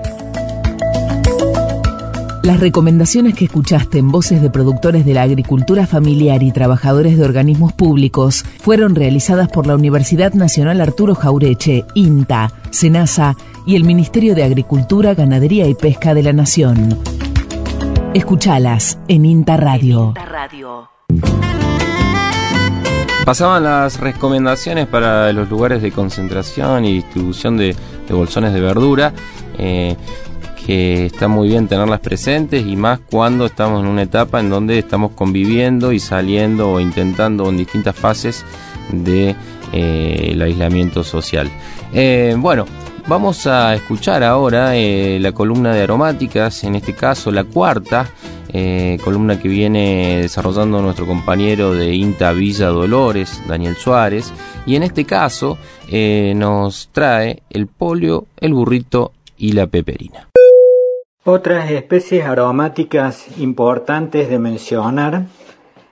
[2.44, 7.24] Las recomendaciones que escuchaste en voces de productores de la agricultura familiar y trabajadores de
[7.24, 14.36] organismos públicos fueron realizadas por la Universidad Nacional Arturo Jaureche, INTA, SENASA y el Ministerio
[14.36, 17.00] de Agricultura, Ganadería y Pesca de la Nación.
[18.14, 20.14] Escuchalas en INTA Radio.
[23.24, 27.74] Pasaban las recomendaciones para los lugares de concentración y distribución de,
[28.06, 29.14] de bolsones de verdura.
[29.58, 29.96] Eh,
[30.66, 34.80] que está muy bien tenerlas presentes y más cuando estamos en una etapa en donde
[34.80, 38.46] estamos conviviendo y saliendo o intentando en distintas fases
[38.92, 39.36] de
[39.72, 41.50] eh, aislamiento social.
[41.94, 42.66] Eh, bueno,
[43.08, 48.10] vamos a escuchar ahora eh, la columna de aromáticas, en este caso la cuarta.
[49.04, 54.32] columna que viene desarrollando nuestro compañero de INTA Villa Dolores, Daniel Suárez,
[54.68, 55.58] y en este caso
[56.36, 60.33] nos trae el polio, el burrito y la peperina.
[61.26, 65.28] Otras especies aromáticas importantes de mencionar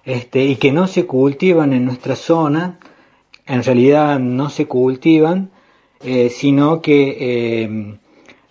[0.04, 2.80] este, y que no se cultivan en nuestra zona,
[3.46, 5.50] en realidad no se cultivan,
[6.04, 7.98] eh, sino que eh,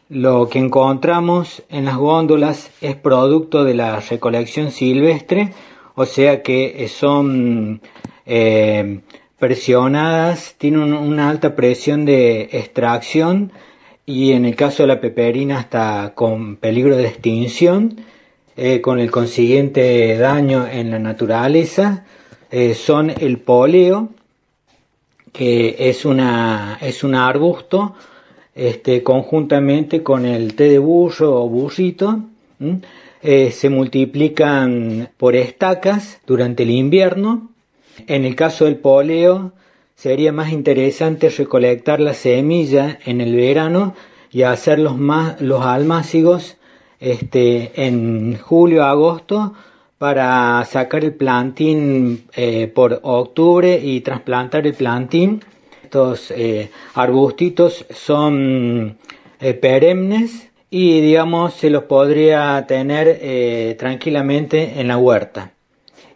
[0.08, 5.52] lo que encontramos en las góndolas es producto de la recolección silvestre,
[5.94, 7.82] o sea que son
[8.24, 9.00] eh,
[9.38, 13.52] presionadas, tienen una alta presión de extracción,
[14.10, 18.00] y en el caso de la peperina está con peligro de extinción,
[18.56, 22.04] eh, con el consiguiente daño en la naturaleza,
[22.50, 24.08] eh, son el poleo,
[25.32, 27.94] que es, una, es un arbusto,
[28.52, 32.20] este, conjuntamente con el té de burro o burrito,
[33.22, 37.48] eh, se multiplican por estacas durante el invierno.
[38.08, 39.52] En el caso del poleo,
[40.00, 43.94] sería más interesante recolectar la semilla en el verano
[44.32, 46.56] y hacer los, más, los almácigos
[47.00, 49.52] este, en julio, agosto
[49.98, 55.44] para sacar el plantín eh, por octubre y trasplantar el plantín.
[55.82, 58.96] Estos eh, arbustitos son
[59.38, 65.52] eh, perennes y digamos se los podría tener tranquilamente en la huerta.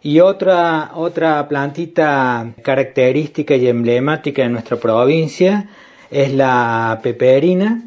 [0.05, 5.67] Y otra, otra plantita característica y emblemática de nuestra provincia
[6.11, 7.81] es la peperina,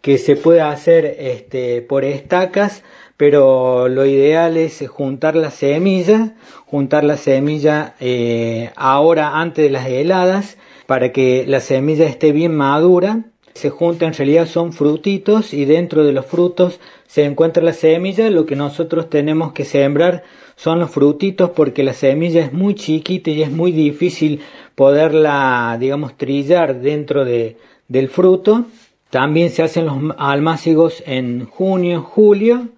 [0.00, 2.84] que se puede hacer este, por estacas,
[3.16, 9.88] pero lo ideal es juntar la semilla, juntar la semilla eh, ahora antes de las
[9.88, 13.24] heladas, para que la semilla esté bien madura.
[13.52, 18.30] Se junta, en realidad son frutitos y dentro de los frutos se encuentra la semilla.
[18.30, 20.22] Lo que nosotros tenemos que sembrar
[20.56, 24.40] son los frutitos porque la semilla es muy chiquita y es muy difícil
[24.74, 27.56] poderla, digamos, trillar dentro de,
[27.88, 28.64] del fruto.
[29.10, 32.68] También se hacen los almácigos en junio, julio,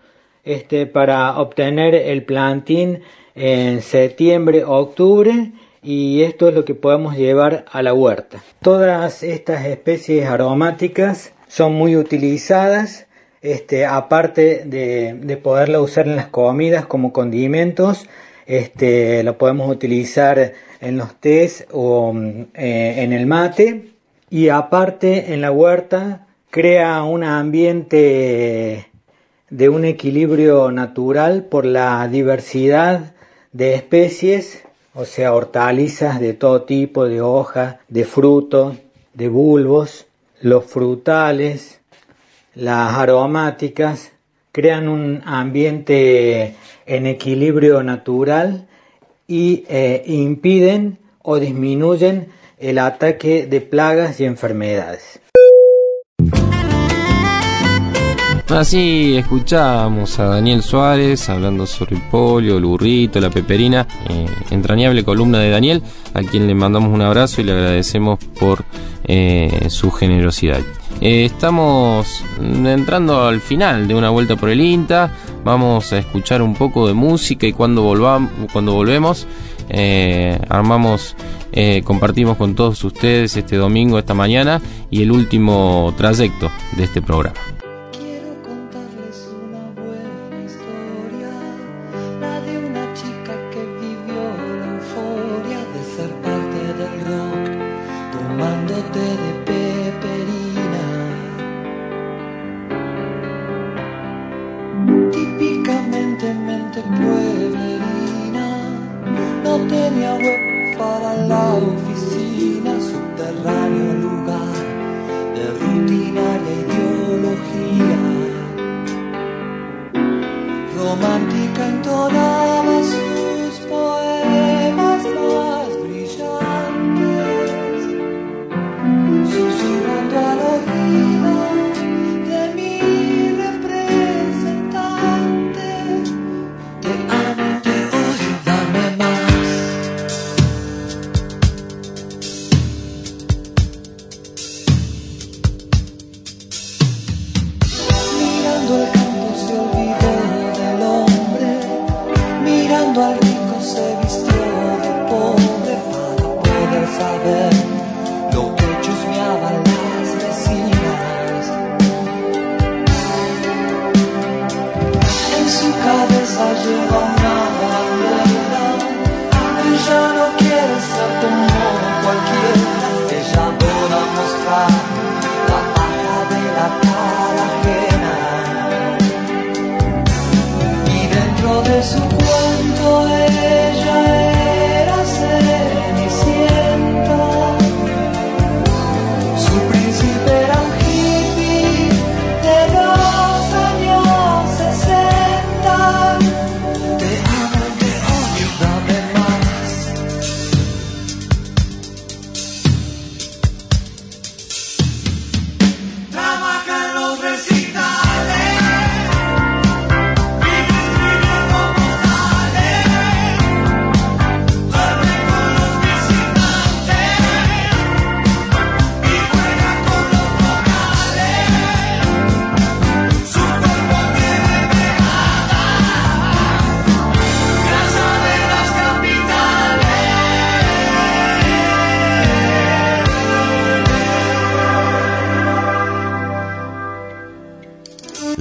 [0.44, 3.00] este, para obtener el plantín
[3.34, 5.52] en septiembre, octubre
[5.82, 8.42] y esto es lo que podemos llevar a la huerta.
[8.60, 13.07] Todas estas especies aromáticas son muy utilizadas,
[13.42, 18.06] este, aparte de, de usar en las comidas como condimentos,
[18.46, 22.14] este, lo podemos utilizar en los tés o
[22.54, 23.90] eh, en el mate.
[24.30, 28.88] Y aparte en la huerta crea un ambiente
[29.50, 33.14] de un equilibrio natural por la diversidad
[33.52, 34.62] de especies,
[34.94, 38.76] o sea, hortalizas de todo tipo, de hojas, de frutos,
[39.14, 40.06] de bulbos,
[40.40, 41.77] los frutales,
[42.54, 44.12] las aromáticas,
[44.52, 46.54] crean un ambiente
[46.86, 48.66] en equilibrio natural
[49.26, 52.28] y eh, impiden o disminuyen
[52.58, 55.20] el ataque de plagas y enfermedades.
[58.48, 65.04] Así escuchamos a Daniel Suárez hablando sobre el polio, el burrito, la peperina, eh, entrañable
[65.04, 65.82] columna de Daniel,
[66.14, 68.64] a quien le mandamos un abrazo y le agradecemos por
[69.04, 70.60] eh, su generosidad.
[71.00, 75.12] Eh, estamos entrando al final de una vuelta por el INTA,
[75.44, 79.26] vamos a escuchar un poco de música y cuando, volvamos, cuando volvemos
[80.48, 81.14] armamos,
[81.84, 87.57] compartimos con todos ustedes este domingo, esta mañana y el último trayecto de este programa.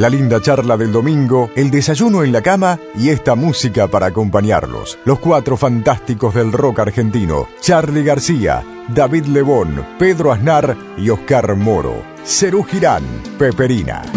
[0.08, 4.98] La linda charla del domingo, el desayuno en la cama y esta música para acompañarlos.
[5.04, 7.50] Los cuatro fantásticos del rock argentino.
[7.60, 12.04] Charlie García, David Lebón, Pedro Aznar y Oscar Moro.
[12.24, 13.04] Cerú Girán,
[13.38, 14.17] Peperina.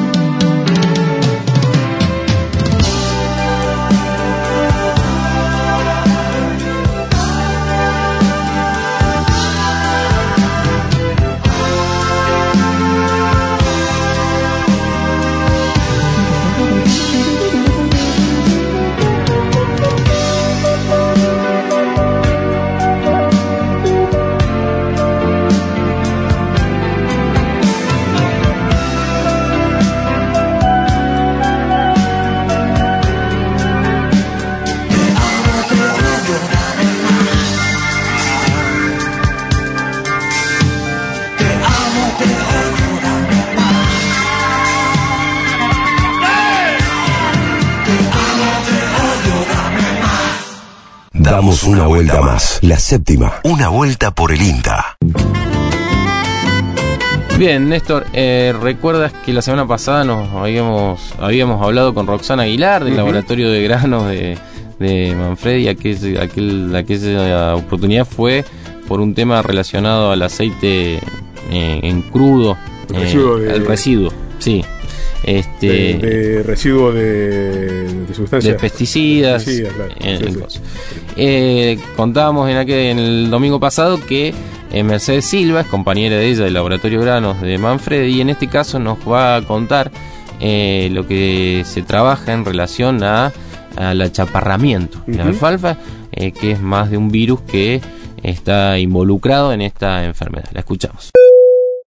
[51.70, 52.58] Una vuelta más.
[52.62, 53.34] La séptima.
[53.44, 54.96] Una vuelta por el INTA.
[57.38, 62.84] Bien, Néstor, eh, recuerdas que la semana pasada nos habíamos habíamos hablado con Roxana Aguilar
[62.84, 64.36] del laboratorio de granos de,
[64.80, 65.68] de Manfredi.
[65.68, 68.44] Aquel, aquel, aquella oportunidad fue
[68.88, 72.58] por un tema relacionado al aceite eh, en crudo.
[72.90, 74.64] El eh, residuo de- el residuo, sí.
[75.22, 78.54] Este, de, de residuo de, de sustancias.
[78.54, 79.94] de pesticidas, Pesticidas, claro.
[80.00, 80.60] en- Sí, en sí.
[81.16, 84.32] Eh, contábamos en, aquel, en el domingo pasado que
[84.72, 88.46] eh, Mercedes Silva es compañera de ella del Laboratorio Granos de Manfredi y en este
[88.46, 89.90] caso nos va a contar
[90.38, 93.32] eh, lo que se trabaja en relación a,
[93.76, 95.76] al achaparramiento de la alfalfa,
[96.12, 97.80] eh, que es más de un virus que
[98.22, 100.48] está involucrado en esta enfermedad.
[100.52, 101.10] La escuchamos.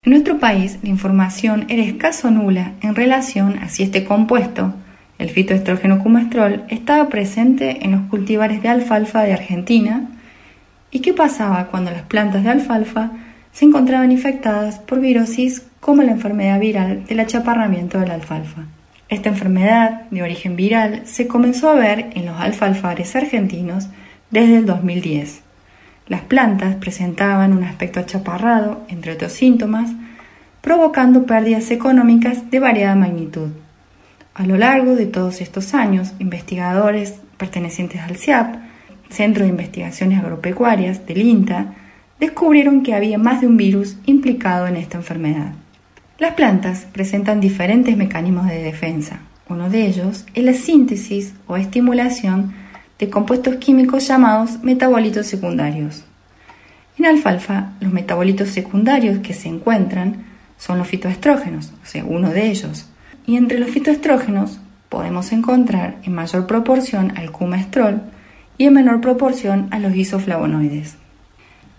[0.02, 4.74] En nuestro país, la información era escaso o nula en relación a si este compuesto,
[5.18, 10.08] el fitoestrógeno cumestrol, estaba presente en los cultivares de alfalfa de Argentina
[10.90, 13.12] y qué pasaba cuando las plantas de alfalfa
[13.52, 18.62] se encontraban infectadas por virosis como la enfermedad viral del achaparramiento de la alfalfa.
[19.08, 23.88] Esta enfermedad de origen viral se comenzó a ver en los alfalfares argentinos
[24.30, 25.42] desde el 2010.
[26.08, 29.90] Las plantas presentaban un aspecto achaparrado, entre otros síntomas,
[30.60, 33.50] provocando pérdidas económicas de variada magnitud.
[34.34, 38.56] A lo largo de todos estos años, investigadores pertenecientes al CIAP,
[39.08, 41.74] Centro de Investigaciones Agropecuarias del INTA,
[42.18, 45.52] descubrieron que había más de un virus implicado en esta enfermedad.
[46.18, 49.20] Las plantas presentan diferentes mecanismos de defensa.
[49.48, 52.54] Uno de ellos es la síntesis o estimulación
[52.98, 56.04] de compuestos químicos llamados metabolitos secundarios.
[56.98, 60.24] En alfalfa, los metabolitos secundarios que se encuentran
[60.58, 62.88] son los fitoestrógenos, o sea, uno de ellos.
[63.26, 64.58] Y entre los fitoestrógenos
[64.88, 68.02] podemos encontrar en mayor proporción al cumestrol
[68.58, 70.96] y en menor proporción a los isoflavonoides.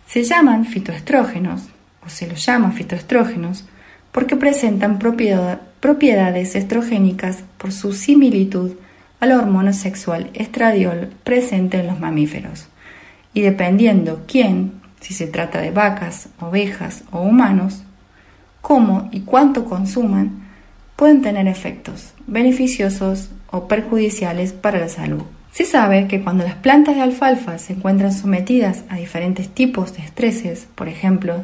[0.07, 1.69] Se llaman fitoestrógenos,
[2.05, 3.65] o se los llama fitoestrógenos,
[4.11, 8.71] porque presentan propiedad- propiedades estrogénicas por su similitud
[9.19, 12.67] a la hormona sexual estradiol presente en los mamíferos.
[13.33, 17.83] Y dependiendo quién, si se trata de vacas, ovejas o humanos,
[18.61, 20.44] cómo y cuánto consuman,
[20.95, 25.23] pueden tener efectos beneficiosos o perjudiciales para la salud.
[25.51, 30.03] Se sabe que cuando las plantas de alfalfa se encuentran sometidas a diferentes tipos de
[30.03, 31.43] estreses, por ejemplo,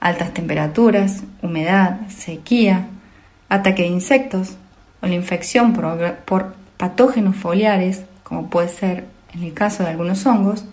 [0.00, 2.86] altas temperaturas, humedad, sequía,
[3.48, 4.56] ataque de insectos
[5.02, 10.24] o la infección por, por patógenos foliares, como puede ser en el caso de algunos
[10.26, 10.64] hongos,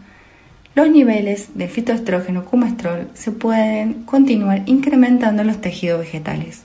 [0.75, 6.63] los niveles de fitoestrógeno cumestrol se pueden continuar incrementando en los tejidos vegetales.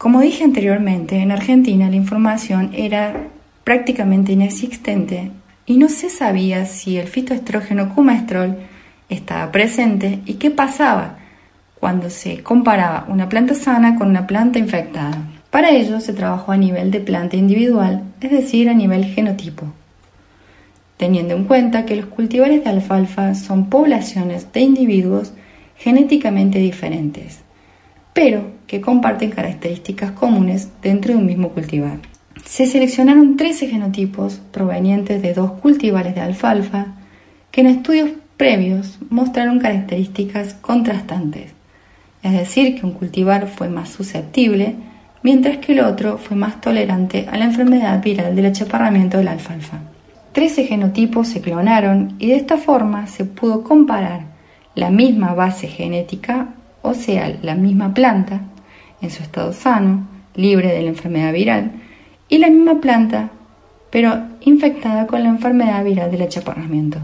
[0.00, 3.28] Como dije anteriormente, en Argentina la información era
[3.64, 5.30] prácticamente inexistente
[5.66, 8.56] y no se sabía si el fitoestrógeno cumestrol
[9.10, 11.18] estaba presente y qué pasaba
[11.78, 15.18] cuando se comparaba una planta sana con una planta infectada.
[15.50, 19.66] Para ello se trabajó a nivel de planta individual, es decir, a nivel genotipo
[20.96, 25.32] teniendo en cuenta que los cultivares de alfalfa son poblaciones de individuos
[25.76, 27.40] genéticamente diferentes,
[28.12, 31.98] pero que comparten características comunes dentro de un mismo cultivar.
[32.44, 36.94] Se seleccionaron 13 genotipos provenientes de dos cultivares de alfalfa
[37.50, 41.52] que en estudios previos mostraron características contrastantes,
[42.22, 44.76] es decir, que un cultivar fue más susceptible,
[45.22, 49.80] mientras que el otro fue más tolerante a la enfermedad viral del achaparramiento de alfalfa.
[50.32, 54.22] 13 genotipos se clonaron y de esta forma se pudo comparar
[54.74, 58.40] la misma base genética, o sea, la misma planta,
[59.00, 61.72] en su estado sano, libre de la enfermedad viral,
[62.28, 63.30] y la misma planta,
[63.90, 66.98] pero infectada con la enfermedad viral del achaparramiento.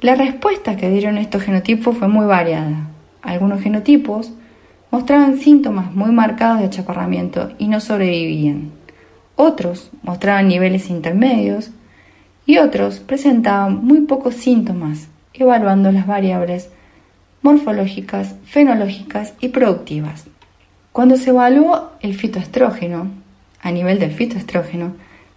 [0.00, 2.88] La respuesta que dieron estos genotipos fue muy variada.
[3.22, 4.32] Algunos genotipos
[4.90, 8.72] mostraban síntomas muy marcados de achaparramiento y no sobrevivían.
[9.36, 11.70] Otros mostraban niveles intermedios
[12.46, 16.70] y otros presentaban muy pocos síntomas, evaluando las variables
[17.42, 20.24] morfológicas, fenológicas y productivas.
[20.92, 23.10] Cuando se evaluó el fitoestrógeno,
[23.60, 24.94] a nivel del fitoestrógeno,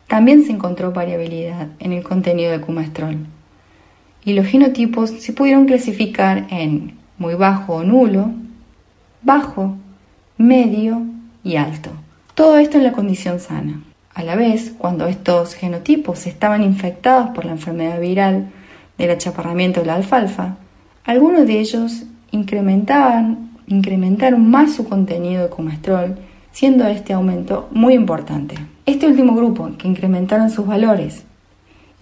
[0.08, 3.18] también se encontró variabilidad en el contenido de cumestrol.
[4.24, 8.32] Y los genotipos se pudieron clasificar en muy bajo o nulo,
[9.22, 9.78] bajo,
[10.38, 11.03] medio
[11.43, 11.91] y alto.
[12.34, 13.82] Todo esto en la condición sana.
[14.14, 18.49] A la vez, cuando estos genotipos estaban infectados por la enfermedad viral
[18.97, 20.58] del achaparramiento de la alfalfa,
[21.06, 26.18] algunos de ellos incrementaron más su contenido de cumestrol,
[26.51, 28.56] siendo este aumento muy importante.
[28.86, 31.26] Este último grupo, que incrementaron sus valores,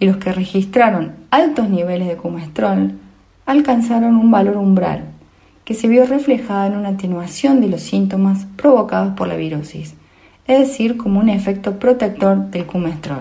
[0.00, 2.94] y los que registraron altos niveles de cumestrol
[3.46, 5.04] alcanzaron un valor umbral
[5.64, 9.94] que se vio reflejado en una atenuación de los síntomas provocados por la virosis,
[10.46, 13.20] es decir, como un efecto protector del cumestrol.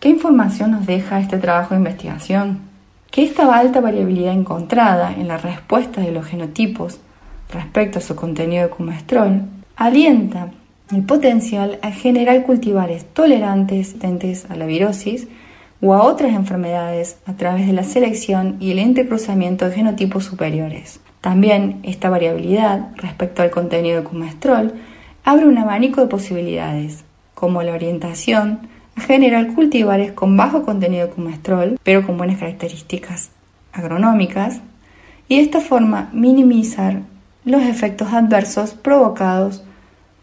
[0.00, 2.67] ¿Qué información nos deja este trabajo de investigación?
[3.10, 7.00] Que esta alta variabilidad encontrada en la respuesta de los genotipos
[7.52, 9.42] respecto a su contenido de cumestrol
[9.76, 10.50] alienta
[10.92, 13.96] el potencial a generar cultivares tolerantes
[14.48, 15.28] a la virosis
[15.80, 21.00] o a otras enfermedades a través de la selección y el entrecruzamiento de genotipos superiores.
[21.20, 24.74] También esta variabilidad respecto al contenido de cumestrol
[25.24, 27.04] abre un abanico de posibilidades,
[27.34, 28.60] como la orientación
[28.98, 33.30] a generar cultivares con bajo contenido de cumestrol, pero con buenas características
[33.72, 34.60] agronómicas,
[35.28, 37.02] y de esta forma minimizar
[37.44, 39.62] los efectos adversos provocados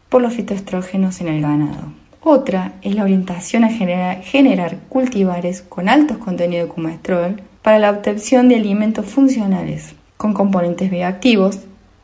[0.10, 1.94] por los fitoestrógenos en el ganado.
[2.22, 8.50] Otra es la orientación a generar, cultivares con altos contenidos de cumestrol para la obtención
[8.50, 11.60] de alimentos funcionales con componentes bioactivos,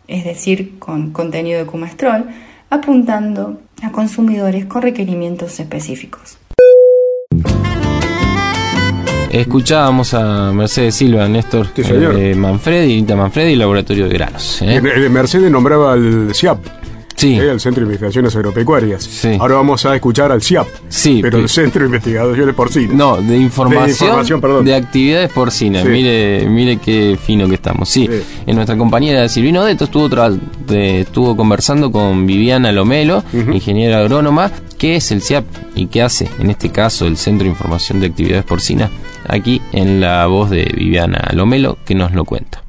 [0.08, 2.28] es decir, con contenido de cumestrol,
[2.70, 6.38] apuntando a consumidores con requerimientos específicos.
[9.32, 14.62] Escuchábamos a Mercedes Silva, Néstor Sí, eh, Manfredi, Inta Manfredi, Laboratorio de Granos.
[14.62, 14.76] ¿eh?
[14.78, 16.60] Eh, eh, Mercedes nombraba al CIAP.
[17.16, 17.36] Sí.
[17.38, 19.26] el Centro de Investigaciones Agropecuarias.
[19.40, 20.68] Ahora vamos a escuchar al CIAP.
[20.90, 21.20] Sí.
[21.22, 22.96] Pero el Centro de Investigaciones Porcinas.
[22.96, 24.66] No, de información, De información, perdón.
[24.66, 25.84] de actividades porcinas.
[25.84, 25.90] Sí.
[25.90, 27.88] Mire, mire qué fino que estamos.
[27.90, 28.10] Sí,
[28.48, 34.96] en nuestra compañera Silvino Deto estuvo, de- estuvo conversando con Viviana Lomelo, ingeniera agrónoma, qué
[34.96, 38.46] es el CIAP y qué hace, en este caso, el Centro de Información de Actividades
[38.46, 38.90] Porcinas,
[39.32, 42.64] aquí en la voz de Viviana Lomelo, que nos lo cuenta.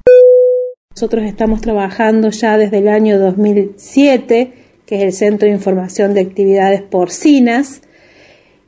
[0.92, 4.52] Nosotros estamos trabajando ya desde el año 2007,
[4.86, 7.82] que es el Centro de Información de Actividades Porcinas.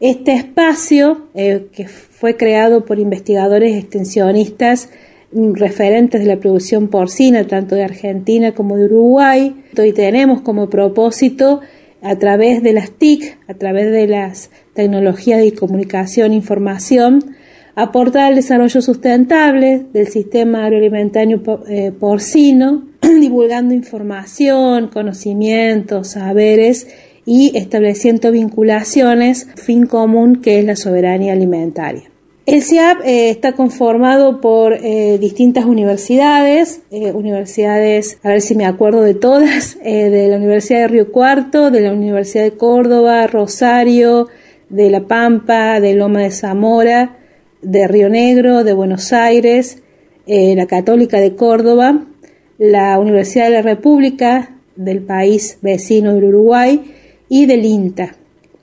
[0.00, 4.90] Este espacio, eh, que fue creado por investigadores extensionistas
[5.32, 10.68] mm, referentes de la producción porcina, tanto de Argentina como de Uruguay, y tenemos como
[10.68, 11.60] propósito,
[12.02, 17.34] a través de las TIC, a través de las tecnologías de comunicación e información,
[17.74, 22.84] aportar al desarrollo sustentable del sistema agroalimentario eh, porcino,
[23.20, 26.88] divulgando información, conocimientos, saberes
[27.26, 32.10] y estableciendo vinculaciones, fin común que es la soberanía alimentaria.
[32.46, 39.00] El CIAP eh, está conformado por eh, distintas universidades, universidades, a ver si me acuerdo
[39.00, 44.28] de todas, de la Universidad de Río Cuarto, de la Universidad de Córdoba, Rosario,
[44.68, 47.16] de La Pampa, de Loma de Zamora,
[47.64, 49.82] de Río Negro, de Buenos Aires,
[50.26, 52.06] eh, la Católica de Córdoba,
[52.58, 56.92] la Universidad de la República del país vecino del Uruguay
[57.28, 58.16] y del INTA.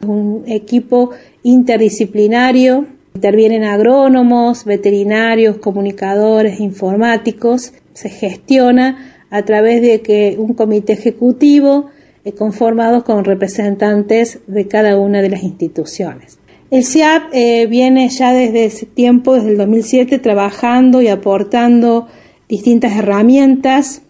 [0.06, 1.12] Un equipo
[1.43, 11.88] interdisciplinario, intervienen agrónomos, veterinarios, comunicadores, informáticos, se gestiona a través de que un comité ejecutivo
[12.24, 16.40] eh, conformado con representantes de cada una de las instituciones.
[16.72, 22.07] El CIAP eh, viene ya desde ese tiempo, desde el 2007, trabajando y aportando
[22.47, 24.03] distintas herramientas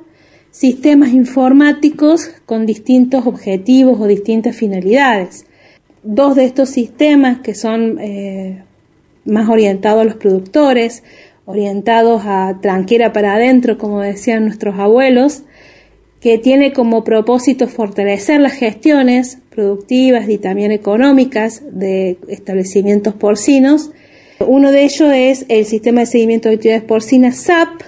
[0.49, 5.45] sistemas informáticos con distintos objetivos o distintas finalidades.
[6.03, 8.63] Dos de estos sistemas que son eh,
[9.26, 11.03] más orientados a los productores,
[11.46, 15.43] orientados a tranquera para adentro, como decían nuestros abuelos,
[16.20, 23.91] que tiene como propósito fortalecer las gestiones productivas y también económicas de establecimientos porcinos.
[24.39, 27.82] Uno de ellos es el sistema de seguimiento de actividades porcinas SAP,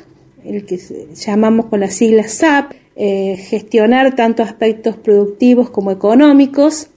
[0.46, 0.80] el que
[1.16, 6.90] llamamos con las siglas SAP, eh, gestionar tanto aspectos productivos como económicos,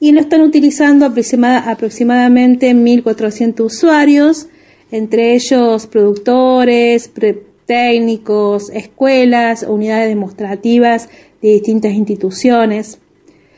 [0.00, 4.48] y lo están utilizando aproximada- aproximadamente 1.400 usuarios,
[4.90, 7.10] entre ellos productores,
[7.66, 11.08] técnicos, escuelas, unidades demostrativas
[11.42, 12.98] de distintas instituciones.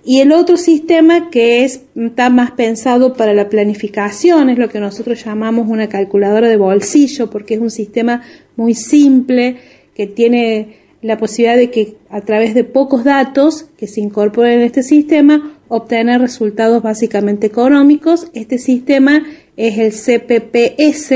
[0.04, 4.80] Y el otro sistema que es, está más pensado para la planificación es lo que
[4.80, 8.22] nosotros llamamos una calculadora de bolsillo, porque es un sistema
[8.56, 9.58] muy simple
[9.94, 14.64] que tiene la posibilidad de que a través de pocos datos que se incorporen en
[14.66, 18.28] este sistema obtener resultados básicamente económicos.
[18.34, 19.22] Este sistema
[19.56, 21.08] es el CPPS,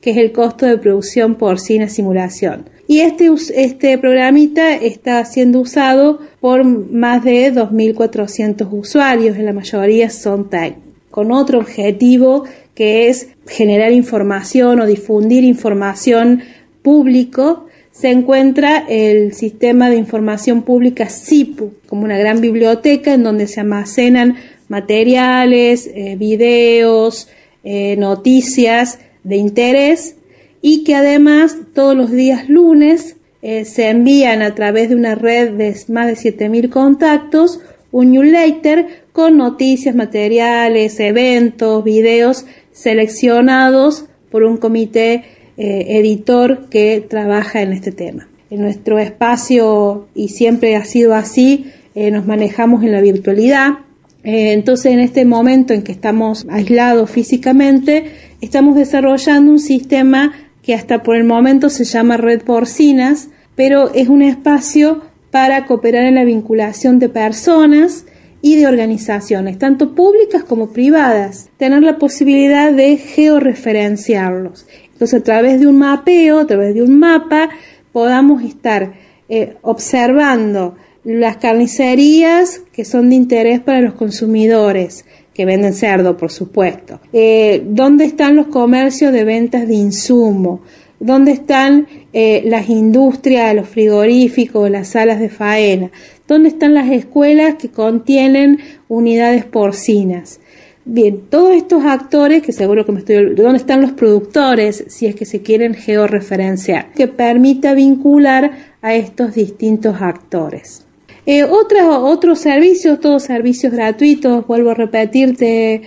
[0.00, 2.68] que es el costo de producción porcina simulación.
[2.86, 10.10] Y este, este programita está siendo usado por más de 2.400 usuarios, en la mayoría
[10.10, 16.42] son técnicos, con otro objetivo que es generar información o difundir información
[16.82, 23.46] público se encuentra el sistema de información pública SIPU, como una gran biblioteca en donde
[23.46, 24.34] se almacenan
[24.66, 27.28] materiales, eh, videos,
[27.62, 30.16] eh, noticias de interés
[30.60, 35.52] y que además todos los días lunes eh, se envían a través de una red
[35.52, 37.60] de más de 7.000 contactos
[37.92, 45.22] un newsletter con noticias, materiales, eventos, videos seleccionados por un comité
[45.56, 48.28] eh, editor que trabaja en este tema.
[48.50, 53.78] En nuestro espacio, y siempre ha sido así, eh, nos manejamos en la virtualidad.
[54.24, 58.06] Eh, entonces, en este momento en que estamos aislados físicamente,
[58.40, 60.32] estamos desarrollando un sistema
[60.62, 66.04] que hasta por el momento se llama Red Porcinas, pero es un espacio para cooperar
[66.04, 68.06] en la vinculación de personas
[68.40, 74.66] y de organizaciones, tanto públicas como privadas, tener la posibilidad de georreferenciarlos.
[74.94, 77.50] Entonces, a través de un mapeo, a través de un mapa,
[77.92, 78.94] podamos estar
[79.28, 86.30] eh, observando las carnicerías que son de interés para los consumidores, que venden cerdo, por
[86.30, 87.00] supuesto.
[87.12, 90.62] Eh, ¿Dónde están los comercios de ventas de insumo?
[91.00, 95.90] ¿Dónde están eh, las industrias, los frigoríficos, las salas de faena?
[96.28, 100.40] ¿Dónde están las escuelas que contienen unidades porcinas?
[100.86, 105.14] Bien, todos estos actores, que seguro que me estoy ¿dónde están los productores, si es
[105.14, 106.92] que se quieren georreferenciar?
[106.92, 110.84] Que permita vincular a estos distintos actores.
[111.24, 115.82] Eh, otros servicios, todos servicios gratuitos, vuelvo a repetirte,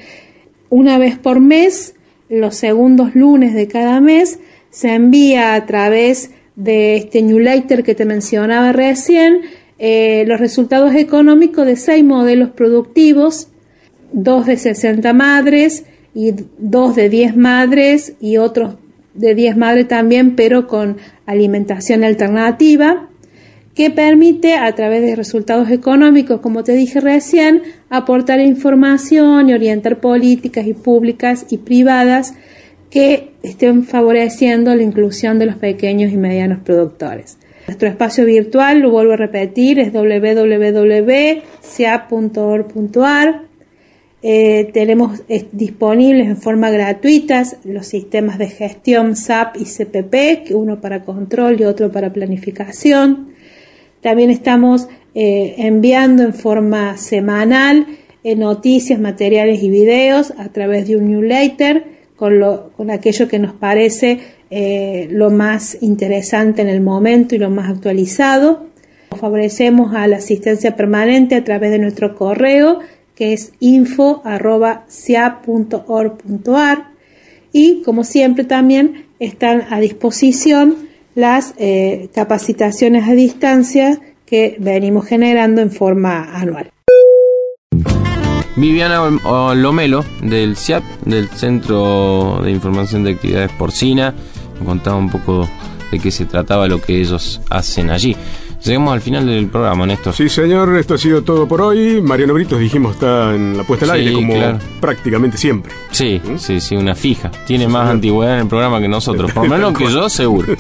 [0.70, 1.94] una vez por mes,
[2.28, 4.40] los segundos lunes de cada mes,
[4.72, 9.42] se envía a través de este newsletter que te mencionaba recién,
[9.78, 13.50] eh, los resultados económicos de seis modelos productivos
[14.12, 18.76] dos de 60 madres y dos de 10 madres y otros
[19.14, 23.10] de 10 madres también, pero con alimentación alternativa,
[23.76, 30.00] que permite a través de resultados económicos, como te dije recién, aportar información y orientar
[30.00, 32.34] políticas y públicas y privadas
[32.90, 37.38] que estén favoreciendo la inclusión de los pequeños y medianos productores.
[37.68, 40.68] Nuestro espacio virtual, lo vuelvo a repetir, es www.cia.org.ar
[44.24, 51.04] eh, tenemos disponibles en forma gratuita los sistemas de gestión SAP y CPP, uno para
[51.04, 53.30] control y otro para planificación.
[54.02, 57.86] También estamos eh, enviando en forma semanal
[58.24, 63.38] eh, noticias, materiales y videos a través de un newsletter con, lo, con aquello que
[63.38, 68.68] nos parece lo más interesante en el momento y lo más actualizado.
[69.20, 72.80] Favorecemos a la asistencia permanente a través de nuestro correo
[73.18, 74.28] que es info.cia.org.ar
[77.52, 85.62] y como siempre también están a disposición las eh, capacitaciones a distancia que venimos generando
[85.62, 86.70] en forma anual.
[88.56, 89.10] Viviana
[89.56, 94.14] Lomelo del CIAP, del Centro de Información de Actividades Porcina,
[94.64, 95.50] contaba un poco
[95.92, 98.16] de qué se trataba lo que ellos hacen allí.
[98.64, 100.14] Llegamos al final del programa, Néstor.
[100.14, 102.02] Sí, señor, esto ha sido todo por hoy.
[102.02, 104.34] Mariano Britos, dijimos, está en la puesta al aire, como
[104.82, 105.72] prácticamente siempre.
[105.92, 106.38] Sí, ¿Mm?
[106.38, 107.32] sí, sí, una fija.
[107.46, 110.56] Tiene más antigüedad en el programa que nosotros, por lo menos que yo, seguro.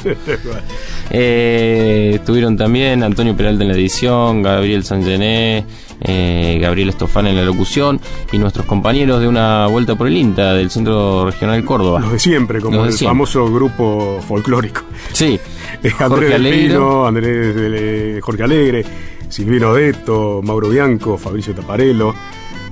[1.10, 5.66] eh, estuvieron también Antonio Peralta en la edición, Gabriel Sangené,
[6.02, 8.00] eh, Gabriel Estofán en la locución
[8.32, 12.00] y nuestros compañeros de una vuelta por el INTA del Centro Regional Córdoba.
[12.00, 14.82] Los de siempre, como el famoso grupo folclórico.
[15.12, 15.40] Sí.
[16.00, 18.86] Andrés Andrés Andrés Jorge Alegre,
[19.30, 22.14] Silvino Detto, Mauro Bianco, Fabricio Taparello,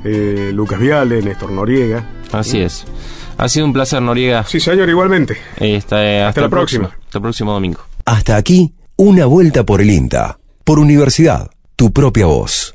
[0.03, 2.05] eh, Lucas Viale, Néstor Noriega.
[2.31, 2.85] Así es.
[3.37, 4.45] Ha sido un placer, Noriega.
[4.45, 5.37] Sí, señor, igualmente.
[5.77, 6.85] hasta, la próxima.
[7.05, 7.79] Hasta el próximo domingo.
[8.05, 10.39] Hasta aquí, una vuelta por el INTA.
[10.63, 12.74] Por Universidad, tu propia voz.